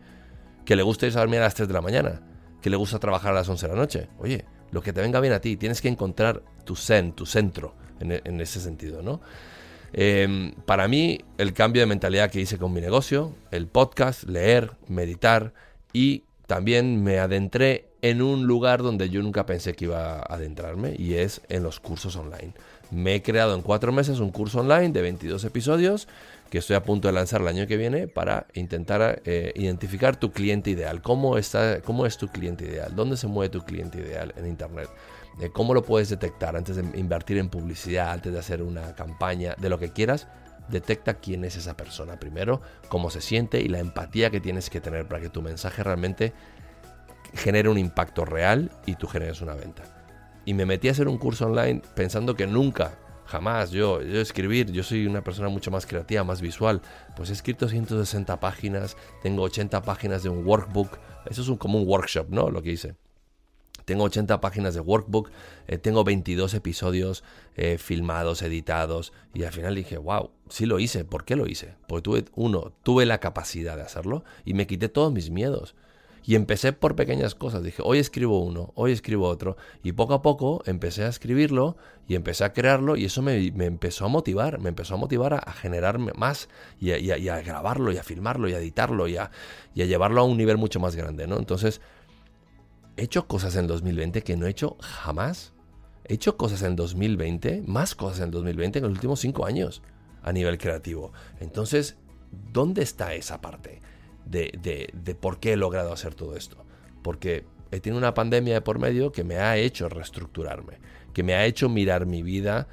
que 0.64 0.76
le 0.76 0.82
gusta 0.82 1.06
irse 1.06 1.18
a 1.18 1.22
dormir 1.22 1.40
a 1.40 1.44
las 1.44 1.54
3 1.54 1.68
de 1.68 1.74
la 1.74 1.80
mañana, 1.80 2.20
que 2.60 2.70
le 2.70 2.76
gusta 2.76 2.98
trabajar 2.98 3.32
a 3.32 3.34
las 3.34 3.48
11 3.48 3.66
de 3.66 3.72
la 3.72 3.78
noche. 3.78 4.08
Oye, 4.18 4.44
lo 4.70 4.82
que 4.82 4.92
te 4.92 5.00
venga 5.00 5.20
bien 5.20 5.32
a 5.32 5.40
ti, 5.40 5.56
tienes 5.56 5.80
que 5.80 5.88
encontrar 5.88 6.42
tu 6.64 6.76
zen, 6.76 7.12
tu 7.12 7.26
centro 7.26 7.74
en, 8.00 8.12
e, 8.12 8.42
ese 8.42 8.60
sentido, 8.60 9.02
¿no? 9.02 9.20
Em, 9.92 10.52
para 10.66 10.86
mí, 10.86 11.18
el 11.38 11.52
cambio 11.52 11.82
de 11.82 11.86
mentalidad 11.86 12.30
que 12.30 12.40
hice 12.40 12.58
con 12.58 12.72
mi 12.72 12.80
negocio, 12.80 13.34
el 13.50 13.66
podcast, 13.66 14.24
leer, 14.24 14.72
meditar 14.86 15.52
y 15.92 16.24
también 16.46 17.02
me 17.02 17.18
adentré 17.18 17.90
en 18.02 18.22
un 18.22 18.46
lugar 18.46 18.82
donde 18.82 19.10
yo 19.10 19.22
nunca 19.22 19.46
pensé 19.46 19.74
que 19.74 19.86
iba 19.86 20.18
a 20.18 20.22
adentrarme 20.22 20.94
y 20.96 21.14
es 21.14 21.42
en 21.48 21.62
los 21.62 21.80
cursos 21.80 22.16
online. 22.16 22.54
Me 22.90 23.16
he 23.16 23.22
creado 23.22 23.54
en 23.54 23.62
cuatro 23.62 23.92
meses 23.92 24.20
un 24.20 24.30
curso 24.30 24.60
online 24.60 24.90
de 24.90 25.02
22 25.02 25.44
episodios 25.44 26.08
que 26.50 26.58
estoy 26.58 26.76
a 26.76 26.82
punto 26.82 27.08
de 27.08 27.12
lanzar 27.12 27.40
el 27.40 27.48
año 27.48 27.66
que 27.66 27.76
viene 27.76 28.08
para 28.08 28.46
intentar 28.54 29.22
eh, 29.24 29.52
identificar 29.54 30.16
tu 30.16 30.32
cliente 30.32 30.70
ideal. 30.70 31.00
¿Cómo, 31.00 31.38
está, 31.38 31.80
¿Cómo 31.80 32.06
es 32.06 32.18
tu 32.18 32.28
cliente 32.28 32.64
ideal? 32.64 32.94
¿Dónde 32.94 33.16
se 33.16 33.28
mueve 33.28 33.50
tu 33.50 33.62
cliente 33.62 33.98
ideal 33.98 34.34
en 34.36 34.46
Internet? 34.46 34.88
Eh, 35.40 35.50
¿Cómo 35.52 35.74
lo 35.74 35.82
puedes 35.82 36.10
detectar 36.10 36.56
antes 36.56 36.76
de 36.76 36.98
invertir 36.98 37.38
en 37.38 37.48
publicidad, 37.48 38.10
antes 38.10 38.32
de 38.32 38.38
hacer 38.38 38.62
una 38.62 38.94
campaña, 38.94 39.54
de 39.58 39.68
lo 39.68 39.78
que 39.78 39.92
quieras? 39.92 40.26
detecta 40.68 41.14
quién 41.14 41.44
es 41.44 41.56
esa 41.56 41.76
persona 41.76 42.18
primero, 42.18 42.60
cómo 42.88 43.10
se 43.10 43.20
siente 43.20 43.60
y 43.60 43.68
la 43.68 43.80
empatía 43.80 44.30
que 44.30 44.40
tienes 44.40 44.70
que 44.70 44.80
tener 44.80 45.06
para 45.06 45.20
que 45.20 45.28
tu 45.28 45.42
mensaje 45.42 45.82
realmente 45.82 46.32
genere 47.34 47.68
un 47.68 47.78
impacto 47.78 48.24
real 48.24 48.70
y 48.86 48.94
tú 48.94 49.06
generes 49.06 49.40
una 49.40 49.54
venta. 49.54 49.82
Y 50.44 50.54
me 50.54 50.66
metí 50.66 50.88
a 50.88 50.92
hacer 50.92 51.08
un 51.08 51.18
curso 51.18 51.46
online 51.46 51.82
pensando 51.94 52.34
que 52.34 52.46
nunca, 52.46 52.92
jamás 53.30 53.70
yo, 53.70 54.02
yo 54.02 54.20
escribir, 54.20 54.72
yo 54.72 54.82
soy 54.82 55.06
una 55.06 55.22
persona 55.22 55.48
mucho 55.48 55.70
más 55.70 55.86
creativa, 55.86 56.24
más 56.24 56.40
visual, 56.40 56.82
pues 57.16 57.30
he 57.30 57.32
escrito 57.32 57.68
160 57.68 58.40
páginas, 58.40 58.96
tengo 59.22 59.42
80 59.42 59.82
páginas 59.82 60.22
de 60.24 60.28
un 60.28 60.44
workbook, 60.44 60.98
eso 61.30 61.42
es 61.42 61.48
un, 61.48 61.56
como 61.56 61.78
un 61.78 61.88
workshop, 61.88 62.26
¿no? 62.30 62.50
Lo 62.50 62.60
que 62.60 62.72
hice. 62.72 62.96
Tengo 63.84 64.04
80 64.04 64.40
páginas 64.40 64.74
de 64.74 64.80
workbook, 64.80 65.30
eh, 65.66 65.78
tengo 65.78 66.04
22 66.04 66.54
episodios 66.54 67.24
eh, 67.56 67.78
filmados, 67.78 68.42
editados, 68.42 69.12
y 69.32 69.44
al 69.44 69.52
final 69.52 69.74
dije, 69.74 69.96
wow, 69.96 70.30
sí 70.48 70.66
lo 70.66 70.78
hice. 70.78 71.04
¿Por 71.04 71.24
qué 71.24 71.36
lo 71.36 71.46
hice? 71.46 71.74
Porque 71.88 72.02
tuve, 72.02 72.24
uno, 72.34 72.72
tuve 72.82 73.06
la 73.06 73.18
capacidad 73.18 73.76
de 73.76 73.82
hacerlo 73.82 74.24
y 74.44 74.54
me 74.54 74.66
quité 74.66 74.88
todos 74.88 75.12
mis 75.12 75.30
miedos. 75.30 75.74
Y 76.24 76.34
empecé 76.34 76.72
por 76.72 76.96
pequeñas 76.96 77.34
cosas. 77.34 77.62
Dije, 77.62 77.82
hoy 77.84 77.98
escribo 77.98 78.40
uno, 78.40 78.72
hoy 78.74 78.92
escribo 78.92 79.28
otro. 79.28 79.56
Y 79.82 79.92
poco 79.92 80.14
a 80.14 80.22
poco 80.22 80.62
empecé 80.66 81.04
a 81.04 81.08
escribirlo 81.08 81.76
y 82.06 82.14
empecé 82.14 82.44
a 82.44 82.52
crearlo 82.52 82.96
y 82.96 83.04
eso 83.06 83.22
me, 83.22 83.46
empezó 83.46 84.04
a 84.04 84.08
motivar, 84.08 84.58
me 84.58 84.68
empezó 84.68 84.94
a 84.94 84.96
motivar 84.96 85.34
a, 85.34 85.52
generarme 85.52 86.12
más 86.16 86.48
y 86.78 86.90
a, 86.90 87.40
grabarlo 87.40 87.92
y 87.92 87.98
a 87.98 88.02
filmarlo 88.02 88.48
y 88.48 88.54
a 88.54 88.58
editarlo 88.58 89.08
y 89.08 89.16
a, 89.16 89.30
y 89.74 89.82
a 89.82 89.86
llevarlo 89.86 90.20
a 90.20 90.24
un 90.24 90.36
nivel 90.36 90.58
mucho 90.58 90.80
más 90.80 90.96
grande, 90.96 91.26
¿no? 91.26 91.38
Entonces, 91.38 91.80
he 92.96 93.04
hecho 93.04 93.26
cosas 93.26 93.56
en 93.56 93.66
2020 93.66 94.22
que 94.22 94.36
no 94.36 94.46
he 94.46 94.50
hecho 94.50 94.76
jamás. 94.80 95.52
He 96.04 96.14
hecho 96.14 96.36
cosas 96.36 96.62
en 96.62 96.76
2020, 96.76 97.62
más 97.66 97.94
cosas 97.94 98.20
en 98.20 98.30
2020 98.30 98.80
en 98.80 98.84
los 98.84 98.92
últimos 98.92 99.20
cinco 99.20 99.46
años 99.46 99.82
a 100.22 100.32
nivel 100.32 100.58
creativo. 100.58 101.12
Entonces, 101.38 101.96
¿dónde 102.52 102.82
está 102.82 103.14
esa 103.14 103.40
parte 103.40 103.80
de, 104.24 104.52
de, 104.60 104.90
de 104.92 105.14
por 105.14 105.40
qué 105.40 105.52
he 105.52 105.56
logrado 105.56 105.92
hacer 105.92 106.14
todo 106.14 106.36
esto? 106.36 106.64
Porque 107.02 107.44
he 107.70 107.80
tenido 107.80 107.98
una 107.98 108.14
pandemia 108.14 108.54
de 108.54 108.60
por 108.60 108.78
medio 108.78 109.12
que 109.12 109.24
me 109.24 109.36
ha 109.36 109.56
hecho 109.56 109.88
reestructurarme, 109.88 110.78
que 111.12 111.22
me 111.22 111.34
ha 111.34 111.44
hecho 111.46 111.68
mirar 111.68 112.06
mi 112.06 112.22
vida 112.22 112.68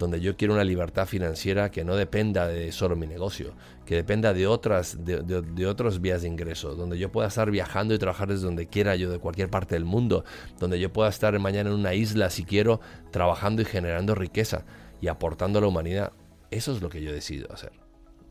donde 0.00 0.20
yo 0.20 0.36
quiero 0.36 0.54
una 0.54 0.64
libertad 0.64 1.06
financiera 1.06 1.70
que 1.70 1.84
no 1.84 1.94
dependa 1.94 2.48
de 2.48 2.72
solo 2.72 2.96
mi 2.96 3.06
negocio, 3.06 3.54
que 3.84 3.94
dependa 3.94 4.32
de 4.32 4.48
otras, 4.48 5.04
de, 5.04 5.22
de, 5.22 5.66
otros 5.66 6.00
vías 6.00 6.22
de 6.22 6.28
ingreso, 6.28 6.74
donde 6.74 6.98
yo 6.98 7.12
pueda 7.12 7.28
estar 7.28 7.50
viajando 7.50 7.94
y 7.94 7.98
trabajar 7.98 8.28
desde 8.28 8.46
donde 8.46 8.66
quiera 8.66 8.96
yo, 8.96 9.10
de 9.10 9.18
cualquier 9.18 9.50
parte 9.50 9.76
del 9.76 9.84
mundo, 9.84 10.24
donde 10.58 10.80
yo 10.80 10.92
pueda 10.92 11.10
estar 11.10 11.38
mañana 11.38 11.70
en 11.70 11.76
una 11.76 11.94
isla 11.94 12.30
si 12.30 12.44
quiero, 12.44 12.80
trabajando 13.12 13.62
y 13.62 13.66
generando 13.66 14.14
riqueza 14.14 14.64
y 15.00 15.08
aportando 15.08 15.58
a 15.58 15.62
la 15.62 15.68
humanidad. 15.68 16.12
Eso 16.50 16.72
es 16.72 16.80
lo 16.80 16.88
que 16.88 17.02
yo 17.02 17.12
decido 17.12 17.52
hacer. 17.52 17.72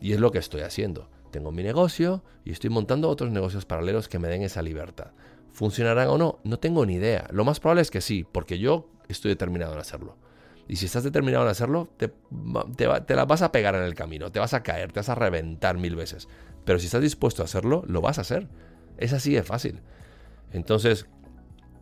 Y 0.02 0.14
es 0.14 0.20
lo 0.20 0.32
que 0.32 0.40
estoy 0.40 0.62
haciendo. 0.62 1.08
Tengo 1.32 1.52
mi 1.52 1.64
negocio 1.64 2.24
y 2.44 2.52
estoy 2.52 2.70
montando 2.70 3.10
otros 3.10 3.32
negocios 3.32 3.66
paralelos 3.66 4.08
que 4.08 4.20
me 4.20 4.28
den 4.28 4.42
esa 4.42 4.62
libertad. 4.62 5.12
¿Funcionarán 5.50 6.10
o 6.10 6.18
no? 6.18 6.40
No 6.44 6.60
tengo 6.60 6.86
ni 6.86 6.96
idea. 6.96 7.28
Lo 7.32 7.46
más 7.46 7.60
probable 7.60 7.82
es 7.82 7.92
que 7.92 8.02
sí, 8.02 8.26
porque 8.32 8.60
yo 8.60 8.90
estoy 9.08 9.30
determinado 9.30 9.74
en 9.74 9.80
hacerlo. 9.80 10.18
Y 10.68 10.76
si 10.76 10.86
estás 10.86 11.04
determinado 11.04 11.44
en 11.46 11.50
hacerlo, 11.50 11.90
te, 11.98 12.14
la 13.16 13.26
vas 13.26 13.42
a 13.42 13.52
pegar 13.52 13.76
en 13.76 13.82
el 13.82 13.96
camino, 13.96 14.32
te 14.32 14.40
vas 14.40 14.54
a 14.54 14.62
caer, 14.62 14.92
te 14.92 15.00
vas 15.00 15.10
a 15.10 15.16
reventar 15.16 15.78
mil 15.78 15.96
veces. 15.96 16.28
Pero 16.64 16.78
si 16.78 16.86
estás 16.86 17.02
dispuesto 17.02 17.42
a 17.42 17.46
hacerlo, 17.46 17.84
lo 17.88 18.02
vas 18.02 18.20
a 18.20 18.22
hacer. 18.22 18.48
Es 18.98 19.14
así 19.14 19.34
de 19.34 19.44
fácil. 19.44 19.82
Entonces, 20.52 21.08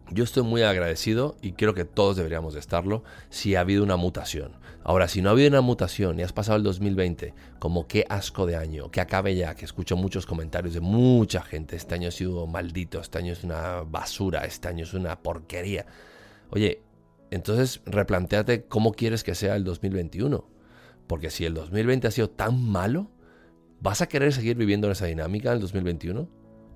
yo 0.10 0.24
estoy 0.24 0.44
muy 0.44 0.64
agradecido 0.64 1.36
y 1.42 1.52
creo 1.54 1.74
que 1.74 1.84
todos 1.84 2.16
deberíamos 2.16 2.54
de 2.54 2.62
estarlo 2.62 3.04
si 3.30 3.56
ha 3.56 3.60
habido 3.60 3.84
una 3.84 3.98
mutación. 3.98 4.57
Ahora, 4.88 5.10
si 5.10 5.22
no 5.22 5.28
ha 5.28 5.32
habido 5.34 5.50
una 5.50 5.60
mutación 5.60 6.18
y 6.18 6.24
has 6.24 6.32
pasado 6.32 6.56
el 6.56 6.64
2020 6.64 7.34
como 7.60 7.88
qué 7.88 8.06
asco 8.08 8.46
de 8.46 8.56
año, 8.56 8.90
que 8.90 9.02
acabe 9.02 9.36
ya, 9.36 9.54
que 9.54 9.66
escucho 9.66 9.98
muchos 9.98 10.26
comentarios 10.26 10.76
de 10.76 10.80
mucha 10.80 11.42
gente, 11.42 11.76
este 11.76 11.96
año 11.96 12.08
ha 12.08 12.12
sido 12.12 12.48
maldito, 12.48 13.02
este 13.02 13.18
año 13.18 13.34
es 13.34 13.44
una 13.44 13.82
basura, 13.82 14.46
este 14.46 14.70
año 14.70 14.86
es 14.86 14.94
una 14.94 15.22
porquería. 15.22 15.88
Oye, 16.52 16.84
entonces 17.32 17.82
replanteate 17.86 18.64
cómo 18.64 18.94
quieres 18.94 19.26
que 19.26 19.36
sea 19.36 19.58
el 19.58 19.66
2021. 19.66 20.48
Porque 21.06 21.32
si 21.32 21.44
el 21.44 21.54
2020 21.54 22.08
ha 22.08 22.12
sido 22.12 22.30
tan 22.30 22.64
malo, 22.64 23.12
¿vas 23.82 24.02
a 24.02 24.08
querer 24.08 24.32
seguir 24.32 24.56
viviendo 24.56 24.88
en 24.88 24.94
esa 24.94 25.08
dinámica 25.08 25.50
en 25.50 25.56
el 25.56 25.62
2021? 25.64 26.30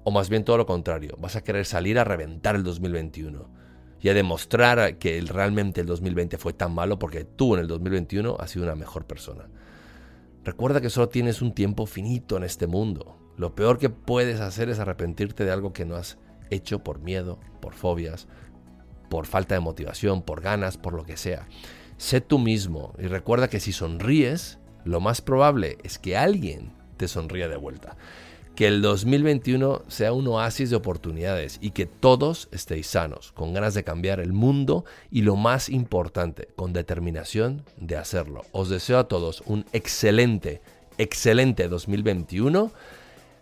O 0.04 0.12
más 0.12 0.28
bien 0.28 0.44
todo 0.44 0.58
lo 0.58 0.66
contrario, 0.66 1.16
vas 1.18 1.38
a 1.38 1.46
querer 1.46 1.66
salir 1.66 1.98
a 1.98 2.04
reventar 2.04 2.58
el 2.58 2.64
2021 2.64 3.61
y 4.02 4.10
a 4.10 4.14
demostrar 4.14 4.98
que 4.98 5.22
realmente 5.22 5.82
el 5.82 5.88
2020 5.88 6.38
fue 6.38 6.54
tan 6.54 6.74
malo 6.74 6.98
porque 6.98 7.24
tú 7.24 7.54
en 7.54 7.62
el 7.62 7.68
2021 7.68 8.36
has 8.40 8.52
sido 8.52 8.66
una 8.66 8.76
mejor 8.76 9.06
persona. 9.06 9.48
Recuerda 10.44 10.82
que 10.82 10.90
solo 10.90 11.10
tienes 11.10 11.42
un 11.42 11.54
tiempo 11.54 11.86
finito 11.86 12.36
en 12.36 12.44
este 12.44 12.66
mundo. 12.66 13.18
Lo 13.38 13.54
peor 13.54 13.78
que 13.78 13.90
puedes 13.90 14.40
hacer 14.40 14.70
es 14.70 14.80
arrepentirte 14.80 15.46
de 15.46 15.52
algo 15.52 15.72
que 15.72 15.86
no 15.86 15.96
has 15.96 16.18
hecho 16.50 16.84
por 16.84 17.00
miedo, 17.00 17.40
por 17.62 17.74
fobias, 17.74 18.28
por 19.10 19.28
falta 19.28 19.54
de 19.56 19.62
motivación, 19.62 20.24
por 20.24 20.42
ganas, 20.42 20.78
por 20.78 20.94
lo 20.94 21.06
que 21.06 21.18
sea. 21.18 21.48
Sé 21.98 22.22
tú 22.22 22.40
mismo 22.40 22.96
y 22.98 23.04
recuerda 23.04 23.50
que 23.50 23.60
si 23.60 23.72
sonríes, 23.72 24.58
lo 24.84 25.00
más 25.00 25.22
probable 25.22 25.78
es 25.84 26.00
que 26.00 26.18
alguien 26.18 26.74
te 26.98 27.08
sonría 27.08 27.48
de 27.48 27.58
vuelta. 27.58 27.98
Que 28.56 28.68
el 28.68 28.82
2021 28.82 29.84
sea 29.88 30.14
un 30.14 30.28
oasis 30.28 30.70
de 30.70 30.76
oportunidades 30.76 31.58
y 31.62 31.72
que 31.72 31.86
todos 31.86 32.50
estéis 32.52 32.88
sanos, 32.88 33.32
con 33.32 33.54
ganas 33.54 33.74
de 33.74 33.84
cambiar 33.84 34.20
el 34.20 34.34
mundo 34.34 34.86
y 35.10 35.22
lo 35.22 35.36
más 35.36 35.70
importante, 35.70 36.50
con 36.56 36.74
determinación 36.74 37.64
de 37.78 37.98
hacerlo. 37.98 38.44
Os 38.52 38.70
deseo 38.70 39.00
a 39.00 39.08
todos 39.08 39.42
un 39.46 39.66
excelente, 39.74 40.62
excelente 40.98 41.68
2021 41.68 42.72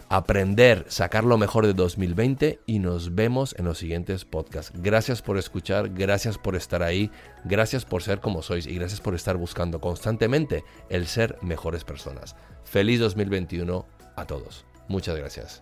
aprender, 0.10 0.86
sacar 0.90 1.24
lo 1.24 1.38
mejor 1.38 1.68
de 1.68 1.74
2020 1.74 2.60
y 2.66 2.80
nos 2.80 3.14
vemos 3.14 3.56
en 3.58 3.66
los 3.66 3.78
siguientes 3.78 4.26
podcasts. 4.26 4.74
Gracias 4.82 5.22
por 5.22 5.38
escuchar, 5.38 5.90
gracias 5.90 6.38
por 6.38 6.56
estar 6.56 6.82
ahí, 6.82 7.12
gracias 7.46 7.86
por 7.86 8.02
ser 8.02 8.20
como 8.20 8.42
sois 8.42 8.66
y 8.66 8.76
gracias 8.76 9.02
por 9.02 9.14
estar 9.14 9.38
buscando 9.38 9.80
constantemente 9.80 10.64
el 10.90 11.06
ser 11.06 11.38
mejores 11.42 11.84
personas. 11.84 12.36
Feliz 12.64 13.00
2021 13.00 13.86
a 14.16 14.26
todos. 14.26 14.69
Muchas 14.90 15.16
gracias. 15.16 15.62